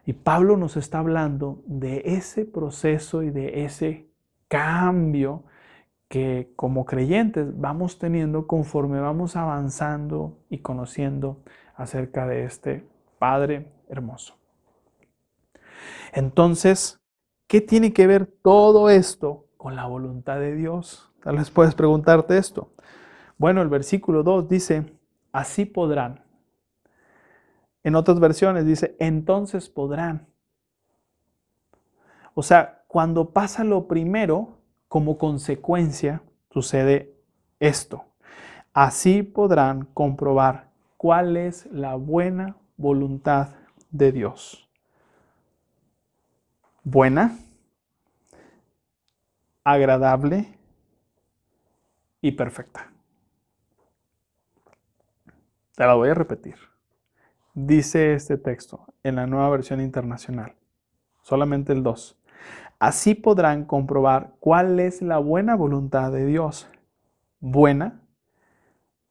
Y 0.05 0.13
Pablo 0.13 0.57
nos 0.57 0.77
está 0.77 1.00
hablando 1.00 1.62
de 1.65 2.01
ese 2.05 2.46
proceso 2.46 3.24
y 3.24 3.29
de 3.29 3.65
ese 3.65 4.10
cambio 4.48 5.43
que 6.07 6.53
como 6.55 6.86
creyentes 6.86 7.60
vamos 7.60 8.00
teniendo 8.00 8.48
conforme 8.48 9.00
vamos 9.00 9.36
avanzando 9.36 10.38
y 10.50 10.60
conociendo 10.60 11.43
acerca 11.75 12.25
de 12.25 12.46
este 12.46 12.88
Padre 13.19 13.72
hermoso. 13.89 14.38
Entonces, 16.13 17.01
¿qué 17.47 17.61
tiene 17.61 17.93
que 17.93 18.07
ver 18.07 18.25
todo 18.25 18.89
esto 18.89 19.45
con 19.57 19.75
la 19.75 19.85
voluntad 19.85 20.39
de 20.39 20.55
Dios? 20.55 21.11
Tal 21.23 21.37
vez 21.37 21.49
puedes 21.49 21.75
preguntarte 21.75 22.37
esto. 22.37 22.71
Bueno, 23.37 23.61
el 23.61 23.69
versículo 23.69 24.23
2 24.23 24.47
dice, 24.47 24.93
así 25.31 25.65
podrán 25.65 26.27
en 27.87 27.95
otras 27.95 28.19
versiones 28.19 28.65
dice, 28.65 28.97
entonces 28.99 29.69
podrán. 29.69 30.27
O 32.33 32.43
sea, 32.43 32.83
cuando 32.87 33.29
pasa 33.29 33.63
lo 33.63 33.87
primero, 33.87 34.57
como 34.89 35.17
consecuencia, 35.17 36.21
sucede 36.51 37.15
esto. 37.61 38.03
Así 38.73 39.23
podrán 39.23 39.85
comprobar 39.93 40.69
cuál 40.97 41.38
es 41.38 41.65
la 41.67 41.95
buena 41.95 42.57
voluntad 42.75 43.55
de 43.89 44.12
Dios. 44.12 44.66
Buena, 46.89 47.38
agradable 49.65 50.58
y 52.21 52.32
perfecta. 52.32 52.89
Te 55.76 55.86
la 55.86 55.95
voy 55.95 56.08
a 56.08 56.13
repetir 56.13 56.56
dice 57.58 58.13
este 58.13 58.38
texto 58.38 58.86
en 59.02 59.15
la 59.15 59.26
nueva 59.26 59.50
versión 59.50 59.82
internacional, 59.82 60.54
solamente 61.23 61.73
el 61.73 61.82
2. 61.82 62.17
Así 62.78 63.15
podrán 63.15 63.65
comprobar 63.65 64.36
cuál 64.39 64.80
es 64.80 65.02
la 65.02 65.17
buena 65.17 65.56
voluntad 65.56 66.12
de 66.12 66.26
Dios, 66.26 66.69
buena, 67.39 68.00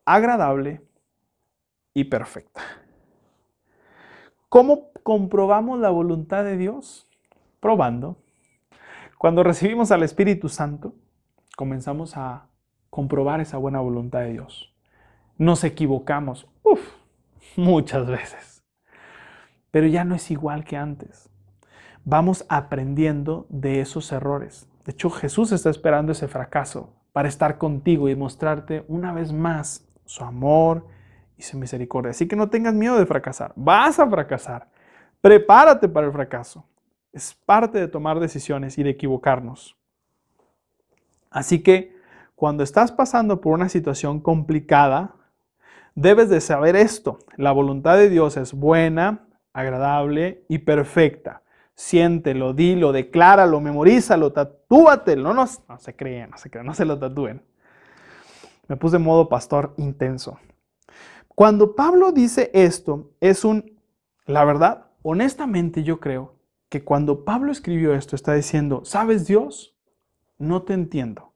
agradable 0.04 0.80
y 1.92 2.04
perfecta. 2.04 2.62
¿Cómo 4.48 4.92
comprobamos 5.02 5.80
la 5.80 5.90
voluntad 5.90 6.44
de 6.44 6.56
Dios? 6.56 7.05
Probando. 7.60 8.18
Cuando 9.18 9.42
recibimos 9.42 9.90
al 9.90 10.02
Espíritu 10.02 10.48
Santo, 10.48 10.94
comenzamos 11.56 12.16
a 12.16 12.48
comprobar 12.90 13.40
esa 13.40 13.56
buena 13.56 13.80
voluntad 13.80 14.20
de 14.20 14.32
Dios. 14.32 14.74
Nos 15.38 15.64
equivocamos. 15.64 16.48
Uf, 16.62 16.80
muchas 17.56 18.06
veces. 18.06 18.64
Pero 19.70 19.86
ya 19.86 20.04
no 20.04 20.14
es 20.14 20.30
igual 20.30 20.64
que 20.64 20.76
antes. 20.76 21.28
Vamos 22.04 22.46
aprendiendo 22.48 23.46
de 23.48 23.80
esos 23.80 24.12
errores. 24.12 24.68
De 24.84 24.92
hecho, 24.92 25.10
Jesús 25.10 25.50
está 25.52 25.70
esperando 25.70 26.12
ese 26.12 26.28
fracaso 26.28 26.94
para 27.12 27.28
estar 27.28 27.58
contigo 27.58 28.08
y 28.08 28.14
mostrarte 28.14 28.84
una 28.88 29.12
vez 29.12 29.32
más 29.32 29.88
su 30.04 30.22
amor 30.22 30.86
y 31.36 31.42
su 31.42 31.58
misericordia. 31.58 32.10
Así 32.10 32.28
que 32.28 32.36
no 32.36 32.48
tengas 32.48 32.74
miedo 32.74 32.96
de 32.98 33.06
fracasar. 33.06 33.52
Vas 33.56 33.98
a 33.98 34.08
fracasar. 34.08 34.68
Prepárate 35.20 35.88
para 35.88 36.06
el 36.06 36.12
fracaso. 36.12 36.64
Es 37.16 37.34
parte 37.46 37.78
de 37.78 37.88
tomar 37.88 38.20
decisiones 38.20 38.76
y 38.76 38.82
de 38.82 38.90
equivocarnos. 38.90 39.76
Así 41.30 41.62
que 41.62 41.96
cuando 42.34 42.62
estás 42.62 42.92
pasando 42.92 43.40
por 43.40 43.54
una 43.54 43.68
situación 43.68 44.20
complicada, 44.20 45.16
Debes 45.96 46.28
de 46.28 46.42
saber 46.42 46.76
esto. 46.76 47.20
La 47.38 47.52
voluntad 47.52 47.96
de 47.96 48.10
Dios 48.10 48.36
es 48.36 48.52
buena, 48.52 49.26
agradable 49.54 50.44
y 50.46 50.58
perfecta. 50.58 51.42
Siéntelo, 51.74 52.52
dilo, 52.52 52.92
decláralo, 52.92 53.62
memorízalo, 53.62 54.30
tatúatelo. 54.30 55.22
No, 55.22 55.32
no, 55.32 55.50
no 55.68 55.78
se 55.78 55.96
creen, 55.96 56.30
no 56.30 56.36
se 56.36 56.50
creen, 56.50 56.66
no 56.66 56.74
se 56.74 56.84
lo 56.84 56.98
tatúen. 56.98 57.42
Me 58.68 58.76
puse 58.76 58.96
en 58.96 59.04
modo 59.04 59.30
pastor 59.30 59.72
intenso. 59.78 60.38
Cuando 61.28 61.74
Pablo 61.74 62.12
dice 62.12 62.50
esto, 62.52 63.12
es 63.20 63.42
un, 63.46 63.78
la 64.26 64.44
verdad, 64.44 64.88
honestamente 65.02 65.82
yo 65.82 65.98
creo 65.98 66.34
que 66.76 66.84
cuando 66.84 67.24
Pablo 67.24 67.50
escribió 67.50 67.94
esto 67.94 68.16
está 68.16 68.34
diciendo, 68.34 68.82
¿sabes 68.84 69.26
Dios? 69.26 69.74
No 70.36 70.62
te 70.62 70.74
entiendo, 70.74 71.32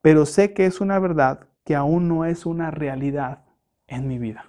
pero 0.00 0.26
sé 0.26 0.52
que 0.52 0.64
es 0.64 0.80
una 0.80 1.00
verdad 1.00 1.48
que 1.64 1.74
aún 1.74 2.06
no 2.06 2.24
es 2.24 2.46
una 2.46 2.70
realidad 2.70 3.44
en 3.88 4.06
mi 4.06 4.20
vida. 4.20 4.46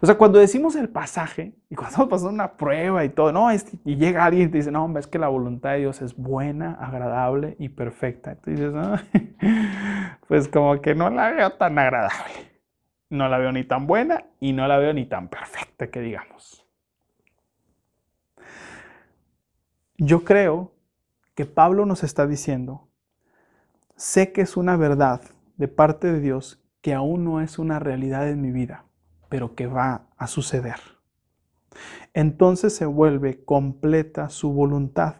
O 0.00 0.06
sea, 0.06 0.18
cuando 0.18 0.40
decimos 0.40 0.74
el 0.74 0.88
pasaje 0.88 1.54
y 1.70 1.76
cuando 1.76 2.08
pasando 2.08 2.32
una 2.32 2.56
prueba 2.56 3.04
y 3.04 3.10
todo, 3.10 3.30
no, 3.30 3.48
y 3.52 3.94
llega 3.94 4.24
alguien 4.24 4.48
y 4.48 4.52
dice, 4.52 4.72
no, 4.72 4.84
hombre, 4.84 5.00
es 5.00 5.06
que 5.06 5.20
la 5.20 5.28
voluntad 5.28 5.70
de 5.70 5.78
Dios 5.78 6.02
es 6.02 6.16
buena, 6.16 6.72
agradable 6.72 7.54
y 7.60 7.68
perfecta. 7.68 8.34
Tú 8.34 8.50
dices, 8.50 8.74
pues 10.28 10.48
como 10.48 10.80
que 10.80 10.96
no 10.96 11.10
la 11.10 11.30
veo 11.30 11.52
tan 11.52 11.78
agradable. 11.78 12.50
No 13.08 13.28
la 13.28 13.38
veo 13.38 13.52
ni 13.52 13.62
tan 13.62 13.86
buena 13.86 14.24
y 14.40 14.52
no 14.52 14.66
la 14.66 14.78
veo 14.78 14.92
ni 14.92 15.06
tan 15.06 15.28
perfecta, 15.28 15.86
que 15.86 16.00
digamos. 16.00 16.63
Yo 19.98 20.24
creo 20.24 20.72
que 21.36 21.46
Pablo 21.46 21.86
nos 21.86 22.02
está 22.02 22.26
diciendo 22.26 22.88
sé 23.96 24.32
que 24.32 24.40
es 24.40 24.56
una 24.56 24.76
verdad 24.76 25.20
de 25.56 25.68
parte 25.68 26.12
de 26.12 26.18
Dios 26.18 26.60
que 26.80 26.94
aún 26.94 27.24
no 27.24 27.40
es 27.40 27.60
una 27.60 27.78
realidad 27.78 28.28
en 28.28 28.40
mi 28.40 28.50
vida, 28.50 28.86
pero 29.28 29.54
que 29.54 29.68
va 29.68 30.08
a 30.16 30.26
suceder. 30.26 30.80
Entonces 32.12 32.74
se 32.74 32.86
vuelve 32.86 33.44
completa 33.44 34.30
su 34.30 34.52
voluntad. 34.52 35.14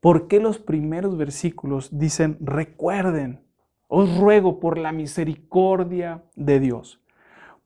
¿Por 0.00 0.26
qué 0.26 0.40
los 0.40 0.58
primeros 0.58 1.18
versículos 1.18 1.98
dicen, 1.98 2.38
recuerden, 2.40 3.44
os 3.88 4.16
ruego 4.16 4.58
por 4.58 4.78
la 4.78 4.92
misericordia 4.92 6.24
de 6.34 6.60
Dios? 6.60 7.02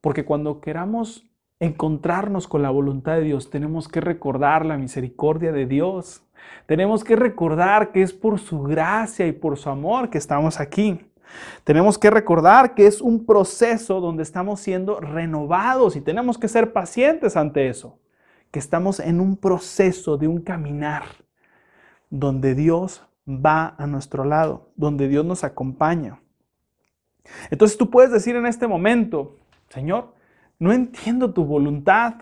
Porque 0.01 0.25
cuando 0.25 0.61
queramos 0.61 1.28
encontrarnos 1.61 2.47
con 2.47 2.63
la 2.63 2.71
voluntad 2.71 3.17
de 3.17 3.23
Dios, 3.23 3.51
tenemos 3.51 3.89
que 3.89 4.01
recordar 4.01 4.65
la 4.65 4.77
misericordia 4.77 5.53
de 5.53 5.67
Dios. 5.67 6.23
Tenemos 6.67 7.03
que 7.05 7.17
recordar 7.17 7.91
que 7.93 8.03
es 8.03 8.13
por 8.13 8.39
su 8.39 8.63
gracia 8.63 9.27
y 9.27 9.33
por 9.33 9.59
su 9.59 9.69
amor 9.71 10.11
que 10.11 10.19
estamos 10.19 10.61
aquí. 10.61 11.05
Tenemos 11.65 11.99
que 11.99 12.11
recordar 12.11 12.75
que 12.75 12.87
es 12.87 13.01
un 13.01 13.27
proceso 13.27 14.01
donde 14.01 14.23
estamos 14.23 14.61
siendo 14.61 15.01
renovados 15.01 15.97
y 15.97 16.01
tenemos 16.01 16.39
que 16.39 16.49
ser 16.49 16.73
pacientes 16.73 17.37
ante 17.37 17.69
eso. 17.69 17.99
Que 18.51 18.59
estamos 18.59 18.99
en 19.01 19.21
un 19.21 19.37
proceso 19.37 20.17
de 20.17 20.27
un 20.29 20.41
caminar 20.41 21.05
donde 22.09 22.55
Dios 22.55 23.07
va 23.29 23.75
a 23.77 23.87
nuestro 23.87 24.25
lado, 24.25 24.71
donde 24.77 25.09
Dios 25.09 25.25
nos 25.25 25.45
acompaña. 25.45 26.21
Entonces 27.51 27.77
tú 27.77 27.91
puedes 27.91 28.11
decir 28.11 28.37
en 28.37 28.47
este 28.47 28.67
momento, 28.67 29.37
Señor, 29.69 30.15
no 30.59 30.73
entiendo 30.73 31.33
tu 31.33 31.45
voluntad. 31.45 32.15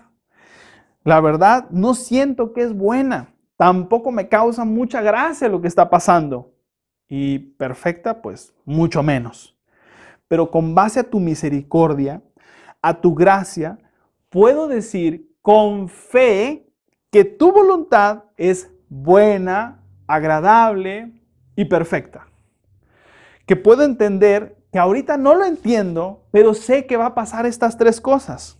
La 1.03 1.21
verdad, 1.21 1.69
no 1.69 1.93
siento 1.93 2.53
que 2.53 2.61
es 2.61 2.73
buena. 2.73 3.33
Tampoco 3.55 4.11
me 4.11 4.27
causa 4.27 4.65
mucha 4.65 5.01
gracia 5.01 5.47
lo 5.47 5.61
que 5.61 5.67
está 5.67 5.89
pasando. 5.89 6.53
Y 7.07 7.39
perfecta, 7.39 8.21
pues 8.21 8.53
mucho 8.65 9.01
menos. 9.01 9.57
Pero 10.27 10.51
con 10.51 10.75
base 10.75 10.99
a 10.99 11.09
tu 11.09 11.19
misericordia, 11.19 12.21
a 12.81 12.99
tu 13.01 13.15
gracia, 13.15 13.79
puedo 14.29 14.67
decir 14.67 15.33
con 15.41 15.87
fe 15.87 16.69
que 17.09 17.23
tu 17.23 17.51
voluntad 17.51 18.25
es 18.35 18.69
buena, 18.89 19.81
agradable 20.05 21.13
y 21.55 21.65
perfecta. 21.65 22.27
Que 23.45 23.55
puedo 23.55 23.83
entender 23.83 24.56
que 24.71 24.79
ahorita 24.79 25.17
no 25.17 25.35
lo 25.35 25.45
entiendo, 25.45 26.25
pero 26.31 26.53
sé 26.53 26.85
que 26.85 26.97
va 26.97 27.07
a 27.07 27.15
pasar 27.15 27.45
estas 27.45 27.77
tres 27.77 28.01
cosas. 28.01 28.59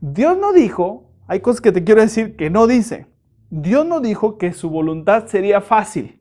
Dios 0.00 0.36
no 0.38 0.52
dijo, 0.52 1.10
hay 1.26 1.40
cosas 1.40 1.60
que 1.60 1.72
te 1.72 1.84
quiero 1.84 2.00
decir 2.00 2.36
que 2.36 2.50
no 2.50 2.66
dice. 2.66 3.06
Dios 3.50 3.86
no 3.86 4.00
dijo 4.00 4.38
que 4.38 4.52
su 4.52 4.70
voluntad 4.70 5.26
sería 5.26 5.60
fácil. 5.60 6.20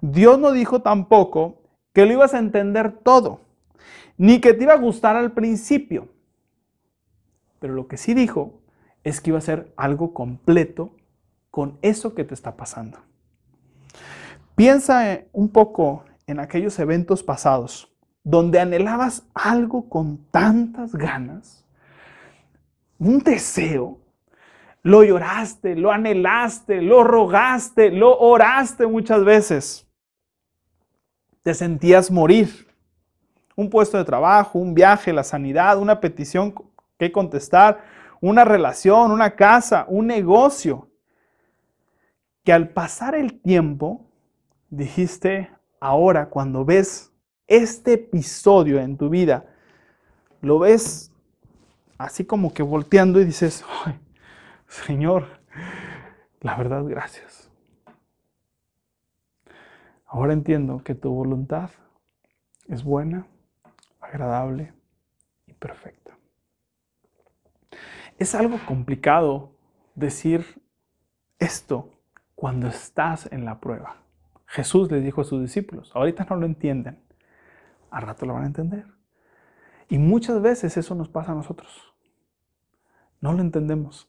Dios 0.00 0.38
no 0.38 0.52
dijo 0.52 0.82
tampoco 0.82 1.62
que 1.92 2.06
lo 2.06 2.12
ibas 2.12 2.34
a 2.34 2.38
entender 2.38 2.92
todo, 3.02 3.40
ni 4.16 4.40
que 4.40 4.54
te 4.54 4.64
iba 4.64 4.74
a 4.74 4.78
gustar 4.78 5.16
al 5.16 5.32
principio. 5.32 6.08
Pero 7.58 7.74
lo 7.74 7.88
que 7.88 7.96
sí 7.96 8.14
dijo 8.14 8.60
es 9.04 9.20
que 9.20 9.30
iba 9.30 9.38
a 9.38 9.42
ser 9.42 9.72
algo 9.76 10.14
completo 10.14 10.94
con 11.50 11.78
eso 11.82 12.14
que 12.14 12.24
te 12.24 12.34
está 12.34 12.56
pasando. 12.56 12.98
Piensa 14.54 15.20
un 15.32 15.48
poco 15.48 16.04
en 16.26 16.40
aquellos 16.40 16.78
eventos 16.78 17.22
pasados 17.22 17.96
donde 18.28 18.60
anhelabas 18.60 19.26
algo 19.32 19.88
con 19.88 20.18
tantas 20.30 20.94
ganas, 20.94 21.64
un 22.98 23.20
deseo, 23.20 24.00
lo 24.82 25.02
lloraste, 25.02 25.74
lo 25.74 25.90
anhelaste, 25.90 26.82
lo 26.82 27.04
rogaste, 27.04 27.90
lo 27.90 28.18
oraste 28.18 28.86
muchas 28.86 29.24
veces. 29.24 29.88
Te 31.42 31.54
sentías 31.54 32.10
morir. 32.10 32.68
Un 33.56 33.70
puesto 33.70 33.96
de 33.96 34.04
trabajo, 34.04 34.58
un 34.58 34.74
viaje, 34.74 35.10
la 35.14 35.24
sanidad, 35.24 35.78
una 35.78 35.98
petición 35.98 36.54
que 36.98 37.10
contestar, 37.10 37.82
una 38.20 38.44
relación, 38.44 39.10
una 39.10 39.36
casa, 39.36 39.86
un 39.88 40.06
negocio. 40.06 40.90
Que 42.44 42.52
al 42.52 42.68
pasar 42.68 43.14
el 43.14 43.40
tiempo, 43.40 44.04
dijiste, 44.68 45.50
ahora 45.80 46.28
cuando 46.28 46.66
ves 46.66 47.07
este 47.48 47.94
episodio 47.94 48.78
en 48.78 48.96
tu 48.96 49.08
vida, 49.08 49.46
lo 50.42 50.60
ves 50.60 51.10
así 51.96 52.24
como 52.24 52.54
que 52.54 52.62
volteando 52.62 53.20
y 53.20 53.24
dices, 53.24 53.64
Señor, 54.68 55.26
la 56.40 56.56
verdad, 56.56 56.84
gracias. 56.84 57.50
Ahora 60.06 60.32
entiendo 60.32 60.82
que 60.84 60.94
tu 60.94 61.10
voluntad 61.10 61.70
es 62.68 62.84
buena, 62.84 63.26
agradable 64.00 64.72
y 65.46 65.54
perfecta. 65.54 66.16
Es 68.18 68.34
algo 68.34 68.58
complicado 68.66 69.52
decir 69.94 70.60
esto 71.38 71.90
cuando 72.34 72.68
estás 72.68 73.30
en 73.32 73.44
la 73.44 73.60
prueba. 73.60 73.96
Jesús 74.46 74.90
le 74.90 75.00
dijo 75.00 75.20
a 75.20 75.24
sus 75.24 75.42
discípulos, 75.42 75.90
ahorita 75.94 76.26
no 76.30 76.36
lo 76.36 76.46
entienden, 76.46 76.98
a 77.90 78.00
rato 78.00 78.26
lo 78.26 78.34
van 78.34 78.44
a 78.44 78.46
entender. 78.46 78.86
Y 79.88 79.98
muchas 79.98 80.40
veces 80.42 80.76
eso 80.76 80.94
nos 80.94 81.08
pasa 81.08 81.32
a 81.32 81.34
nosotros. 81.34 81.94
No 83.20 83.32
lo 83.32 83.40
entendemos. 83.40 84.08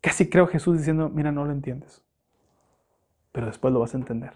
Casi 0.00 0.28
creo 0.28 0.46
Jesús 0.46 0.78
diciendo, 0.78 1.08
mira, 1.08 1.32
no 1.32 1.44
lo 1.44 1.52
entiendes. 1.52 2.02
Pero 3.32 3.46
después 3.46 3.72
lo 3.72 3.80
vas 3.80 3.94
a 3.94 3.98
entender. 3.98 4.34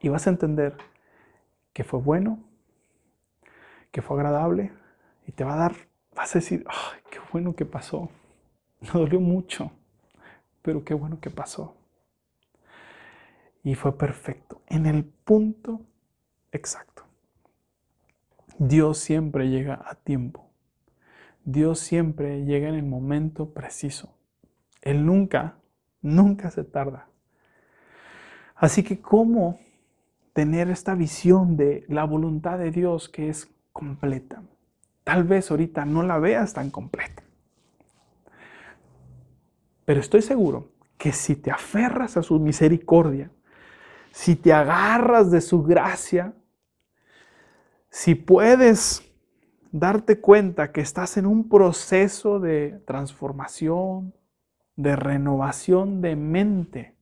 Y 0.00 0.08
vas 0.08 0.26
a 0.26 0.30
entender 0.30 0.76
que 1.72 1.84
fue 1.84 2.00
bueno, 2.00 2.38
que 3.90 4.02
fue 4.02 4.16
agradable, 4.16 4.72
y 5.26 5.32
te 5.32 5.44
va 5.44 5.54
a 5.54 5.58
dar, 5.58 5.74
vas 6.14 6.34
a 6.34 6.38
decir, 6.38 6.64
qué 7.10 7.18
bueno 7.32 7.54
que 7.54 7.66
pasó. 7.66 8.08
No 8.80 9.00
dolió 9.00 9.20
mucho, 9.20 9.72
pero 10.62 10.84
qué 10.84 10.94
bueno 10.94 11.20
que 11.20 11.30
pasó. 11.30 11.76
Y 13.62 13.74
fue 13.74 13.96
perfecto, 13.98 14.62
en 14.66 14.86
el 14.86 15.04
punto 15.04 15.82
exacto. 16.50 17.09
Dios 18.60 18.98
siempre 18.98 19.48
llega 19.48 19.82
a 19.86 19.94
tiempo. 19.94 20.50
Dios 21.46 21.78
siempre 21.78 22.44
llega 22.44 22.68
en 22.68 22.74
el 22.74 22.84
momento 22.84 23.54
preciso. 23.54 24.14
Él 24.82 25.06
nunca, 25.06 25.56
nunca 26.02 26.50
se 26.50 26.64
tarda. 26.64 27.08
Así 28.54 28.82
que, 28.82 29.00
¿cómo 29.00 29.58
tener 30.34 30.68
esta 30.68 30.94
visión 30.94 31.56
de 31.56 31.86
la 31.88 32.04
voluntad 32.04 32.58
de 32.58 32.70
Dios 32.70 33.08
que 33.08 33.30
es 33.30 33.48
completa? 33.72 34.42
Tal 35.04 35.24
vez 35.24 35.50
ahorita 35.50 35.86
no 35.86 36.02
la 36.02 36.18
veas 36.18 36.52
tan 36.52 36.68
completa. 36.70 37.22
Pero 39.86 40.00
estoy 40.00 40.20
seguro 40.20 40.68
que 40.98 41.12
si 41.12 41.34
te 41.34 41.50
aferras 41.50 42.18
a 42.18 42.22
su 42.22 42.38
misericordia, 42.38 43.30
si 44.12 44.36
te 44.36 44.52
agarras 44.52 45.30
de 45.30 45.40
su 45.40 45.62
gracia, 45.62 46.34
si 47.90 48.14
puedes 48.14 49.02
darte 49.72 50.20
cuenta 50.20 50.72
que 50.72 50.80
estás 50.80 51.16
en 51.16 51.26
un 51.26 51.48
proceso 51.48 52.40
de 52.40 52.80
transformación, 52.86 54.14
de 54.76 54.96
renovación 54.96 56.00
de 56.00 56.16
mente, 56.16 56.96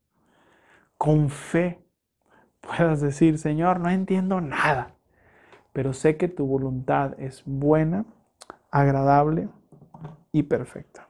con 0.96 1.30
fe, 1.30 1.80
puedas 2.60 3.00
decir, 3.00 3.38
Señor, 3.38 3.78
no 3.80 3.88
entiendo 3.90 4.40
nada, 4.40 4.94
pero 5.72 5.92
sé 5.92 6.16
que 6.16 6.28
tu 6.28 6.46
voluntad 6.46 7.18
es 7.20 7.42
buena, 7.46 8.04
agradable 8.70 9.48
y 10.32 10.42
perfecta. 10.42 11.06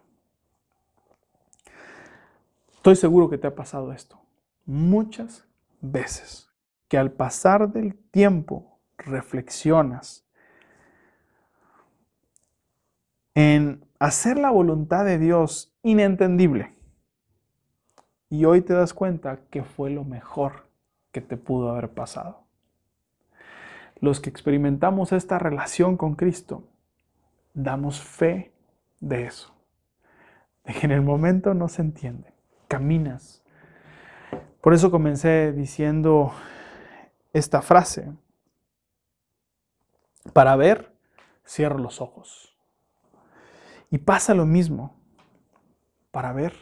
Estoy 2.74 2.96
seguro 2.96 3.30
que 3.30 3.38
te 3.38 3.46
ha 3.46 3.54
pasado 3.54 3.92
esto 3.92 4.20
muchas 4.66 5.46
veces, 5.80 6.50
que 6.88 6.98
al 6.98 7.10
pasar 7.10 7.72
del 7.72 7.96
tiempo 7.96 8.67
reflexionas 8.98 10.26
en 13.34 13.84
hacer 13.98 14.38
la 14.38 14.50
voluntad 14.50 15.04
de 15.04 15.18
Dios 15.18 15.72
inentendible. 15.82 16.72
Y 18.30 18.44
hoy 18.44 18.60
te 18.60 18.74
das 18.74 18.92
cuenta 18.92 19.38
que 19.50 19.62
fue 19.62 19.90
lo 19.90 20.04
mejor 20.04 20.66
que 21.12 21.20
te 21.20 21.36
pudo 21.36 21.70
haber 21.70 21.90
pasado. 21.90 22.44
Los 24.00 24.20
que 24.20 24.28
experimentamos 24.28 25.12
esta 25.12 25.38
relación 25.38 25.96
con 25.96 26.14
Cristo, 26.14 26.64
damos 27.54 28.00
fe 28.00 28.52
de 29.00 29.26
eso. 29.26 29.54
De 30.64 30.74
que 30.74 30.86
en 30.86 30.92
el 30.92 31.02
momento 31.02 31.54
no 31.54 31.68
se 31.68 31.82
entiende. 31.82 32.32
Caminas. 32.68 33.42
Por 34.60 34.74
eso 34.74 34.90
comencé 34.90 35.52
diciendo 35.52 36.32
esta 37.32 37.62
frase. 37.62 38.12
Para 40.32 40.56
ver, 40.56 40.92
cierro 41.46 41.78
los 41.78 42.00
ojos. 42.00 42.56
Y 43.90 43.98
pasa 43.98 44.34
lo 44.34 44.46
mismo. 44.46 44.94
Para 46.10 46.32
ver 46.32 46.54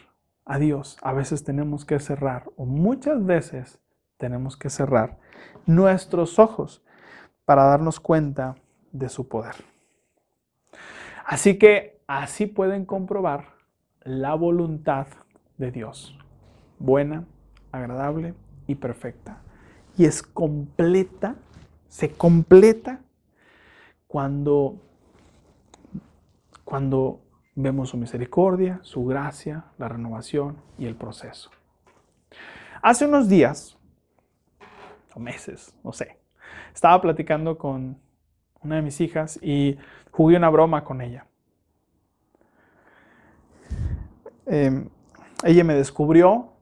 a 0.45 0.59
Dios, 0.59 0.97
a 1.01 1.13
veces 1.13 1.43
tenemos 1.43 1.85
que 1.85 1.99
cerrar, 1.99 2.49
o 2.55 2.65
muchas 2.65 3.25
veces 3.25 3.79
tenemos 4.17 4.55
que 4.55 4.69
cerrar 4.69 5.17
nuestros 5.65 6.39
ojos 6.39 6.83
para 7.45 7.65
darnos 7.65 7.99
cuenta 7.99 8.55
de 8.91 9.09
su 9.09 9.27
poder. 9.27 9.55
Así 11.25 11.57
que 11.57 11.99
así 12.07 12.45
pueden 12.45 12.85
comprobar 12.85 13.55
la 14.03 14.35
voluntad 14.35 15.07
de 15.57 15.71
Dios, 15.71 16.17
buena, 16.79 17.25
agradable 17.71 18.33
y 18.67 18.75
perfecta. 18.75 19.41
Y 19.97 20.05
es 20.05 20.23
completa, 20.23 21.35
se 21.89 22.11
completa 22.13 23.01
cuando, 24.07 24.81
cuando 26.63 27.21
vemos 27.55 27.89
su 27.89 27.97
misericordia, 27.97 28.79
su 28.83 29.05
gracia, 29.05 29.65
la 29.77 29.89
renovación 29.89 30.57
y 30.77 30.85
el 30.85 30.95
proceso. 30.95 31.49
Hace 32.81 33.05
unos 33.05 33.27
días, 33.27 33.77
o 35.13 35.19
meses, 35.19 35.75
no 35.83 35.91
sé, 35.91 36.17
estaba 36.73 37.01
platicando 37.01 37.57
con 37.57 37.99
una 38.61 38.75
de 38.75 38.81
mis 38.81 39.01
hijas 39.01 39.39
y 39.41 39.77
jugué 40.11 40.37
una 40.37 40.49
broma 40.49 40.83
con 40.83 41.01
ella. 41.01 41.25
Em, 44.45 44.89
ella 45.43 45.63
me 45.63 45.73
descubrió 45.73 46.53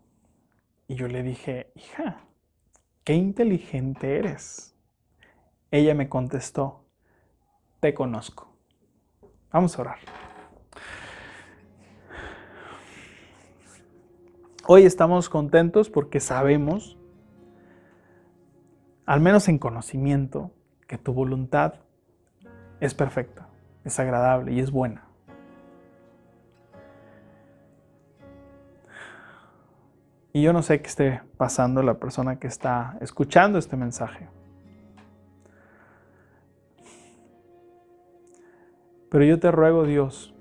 y 0.88 0.96
yo 0.96 1.08
le 1.08 1.22
dije, 1.22 1.72
hija, 1.76 2.22
qué 3.04 3.14
inteligente 3.14 4.18
eres. 4.18 4.76
Ella 5.72 5.94
me 5.94 6.10
contestó, 6.10 6.85
te 7.86 7.94
conozco. 7.94 8.48
Vamos 9.52 9.78
a 9.78 9.82
orar. 9.84 9.98
Hoy 14.66 14.86
estamos 14.86 15.30
contentos 15.30 15.92
porque 15.92 16.20
sabemos, 16.20 16.98
al 19.06 19.22
menos 19.22 19.48
en 19.50 19.60
conocimiento, 19.60 20.50
que 20.88 20.98
tu 20.98 21.14
voluntad 21.14 21.76
es 22.80 22.96
perfecta, 22.96 23.50
es 23.84 24.00
agradable 24.00 24.54
y 24.54 24.62
es 24.62 24.72
buena. 24.72 25.08
Y 30.34 30.42
yo 30.42 30.54
no 30.54 30.64
sé 30.64 30.82
qué 30.82 30.88
esté 30.88 31.22
pasando 31.38 31.84
la 31.84 32.00
persona 32.00 32.40
que 32.40 32.48
está 32.48 32.98
escuchando 33.00 33.60
este 33.60 33.78
mensaje. 33.78 34.28
Pero 39.16 39.24
yo 39.24 39.40
te 39.40 39.50
ruego, 39.50 39.86
Dios, 39.86 40.36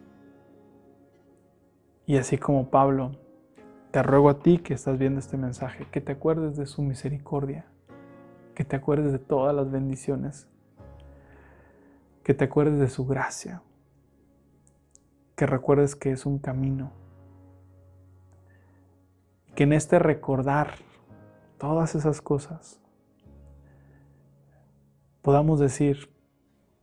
y 2.07 2.17
así 2.17 2.39
como 2.39 2.71
Pablo, 2.71 3.13
te 3.93 4.03
ruego 4.03 4.29
a 4.29 4.41
ti 4.41 4.59
que 4.59 4.75
estás 4.75 4.99
viendo 4.99 5.21
este 5.21 5.37
mensaje, 5.37 5.87
que 5.93 6.01
te 6.01 6.11
acuerdes 6.11 6.57
de 6.57 6.67
su 6.67 6.83
misericordia, 6.83 7.67
que 8.57 8.65
te 8.65 8.75
acuerdes 8.75 9.13
de 9.13 9.21
todas 9.21 9.55
las 9.55 9.71
bendiciones, 9.71 10.49
que 12.25 12.35
te 12.35 12.47
acuerdes 12.47 12.81
de 12.81 12.89
su 12.89 13.07
gracia, 13.07 13.63
que 15.37 15.47
recuerdes 15.47 15.95
que 15.95 16.11
es 16.11 16.27
un 16.27 16.41
camino 16.41 16.91
que 19.55 19.63
en 19.63 19.73
este 19.73 20.01
recordar 20.01 20.75
todas 21.59 21.95
esas 21.95 22.21
cosas 22.21 22.81
podamos 25.23 25.61
decir, 25.61 26.13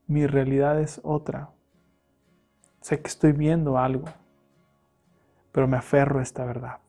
mi 0.08 0.26
realidad 0.26 0.80
es 0.80 1.02
otra. 1.04 1.52
Sé 2.82 3.00
que 3.00 3.08
estoy 3.08 3.32
viendo 3.32 3.78
algo, 3.78 4.06
pero 5.52 5.68
me 5.68 5.78
aferro 5.78 6.20
a 6.20 6.24
esta 6.24 6.44
verdad. 6.46 6.80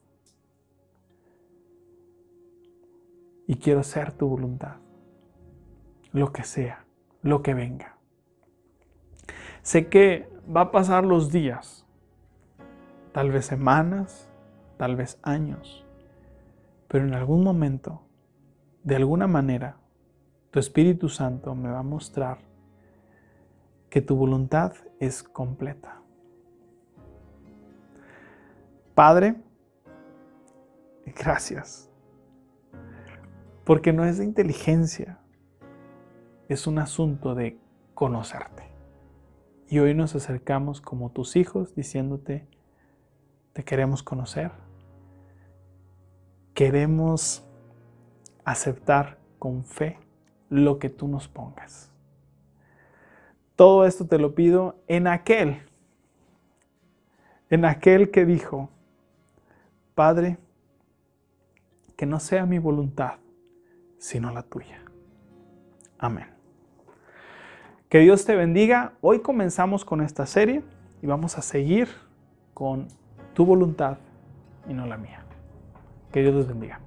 Y 3.47 3.57
quiero 3.57 3.81
hacer 3.81 4.13
tu 4.13 4.27
voluntad, 4.27 4.77
lo 6.13 6.33
que 6.33 6.45
sea, 6.45 6.87
lo 7.21 7.43
que 7.43 7.53
venga. 7.53 7.99
Sé 9.61 9.89
que 9.89 10.29
va 10.55 10.63
a 10.63 10.71
pasar 10.71 11.05
los 11.05 11.31
días, 11.31 11.85
tal 13.13 13.31
vez 13.31 13.45
semanas, 13.45 14.31
tal 14.79 14.97
vez 14.97 15.19
años, 15.23 15.85
pero 16.89 17.05
en 17.05 17.13
algún 17.13 17.45
momento, 17.45 18.03
de 18.83 18.97
alguna 18.97 19.27
manera, 19.27 19.77
tu 20.51 20.59
Espíritu 20.59 21.11
Santo 21.11 21.55
me 21.55 21.71
va 21.71 21.81
a 21.81 21.85
mostrar 21.85 22.39
que 23.93 24.01
tu 24.01 24.17
voluntad 24.17 24.73
es 25.01 25.23
completa. 25.23 26.01
Padre, 28.95 29.37
gracias, 31.15 31.91
porque 33.65 33.93
no 33.93 34.07
es 34.07 34.17
de 34.17 34.25
inteligencia, 34.25 35.21
es 36.49 36.67
un 36.67 36.79
asunto 36.79 37.35
de 37.35 37.59
conocerte. 37.93 38.65
Y 39.69 39.79
hoy 39.79 39.93
nos 39.95 40.17
acercamos 40.17 40.81
como 40.81 41.11
tus 41.11 41.37
hijos 41.37 41.75
diciéndote, 41.75 42.49
te 43.53 43.63
queremos 43.63 44.03
conocer 44.03 44.51
queremos 46.55 47.45
aceptar 48.45 49.19
con 49.39 49.65
fe 49.65 49.99
lo 50.51 50.79
que 50.79 50.91
tú 50.91 51.09
nos 51.09 51.29
pongas. 51.29 51.92
Todo 53.57 53.87
esto 53.87 54.07
te 54.07 54.19
lo 54.19 54.35
pido 54.35 54.77
en 54.89 55.07
aquel, 55.07 55.63
en 57.51 57.65
aquel 57.65 58.11
que 58.11 58.25
dijo, 58.25 58.71
Padre, 59.95 60.39
que 61.97 62.07
no 62.07 62.19
sea 62.19 62.47
mi 62.47 62.59
voluntad, 62.59 63.15
sino 63.99 64.33
la 64.33 64.43
tuya. 64.43 64.83
Amén. 65.99 66.27
Que 67.89 68.01
Dios 68.01 68.25
te 68.25 68.35
bendiga. 68.35 68.95
Hoy 69.03 69.21
comenzamos 69.21 69.85
con 69.85 70.01
esta 70.01 70.25
serie 70.27 70.63
y 71.03 71.07
vamos 71.07 71.37
a 71.37 71.43
seguir 71.43 71.89
con 72.55 72.89
tu 73.35 73.45
voluntad 73.45 73.99
y 74.69 74.73
no 74.73 74.87
la 74.87 74.97
mía. 74.97 75.23
Que 76.11 76.23
Dios 76.23 76.35
los 76.35 76.49
bendiga. 76.49 76.81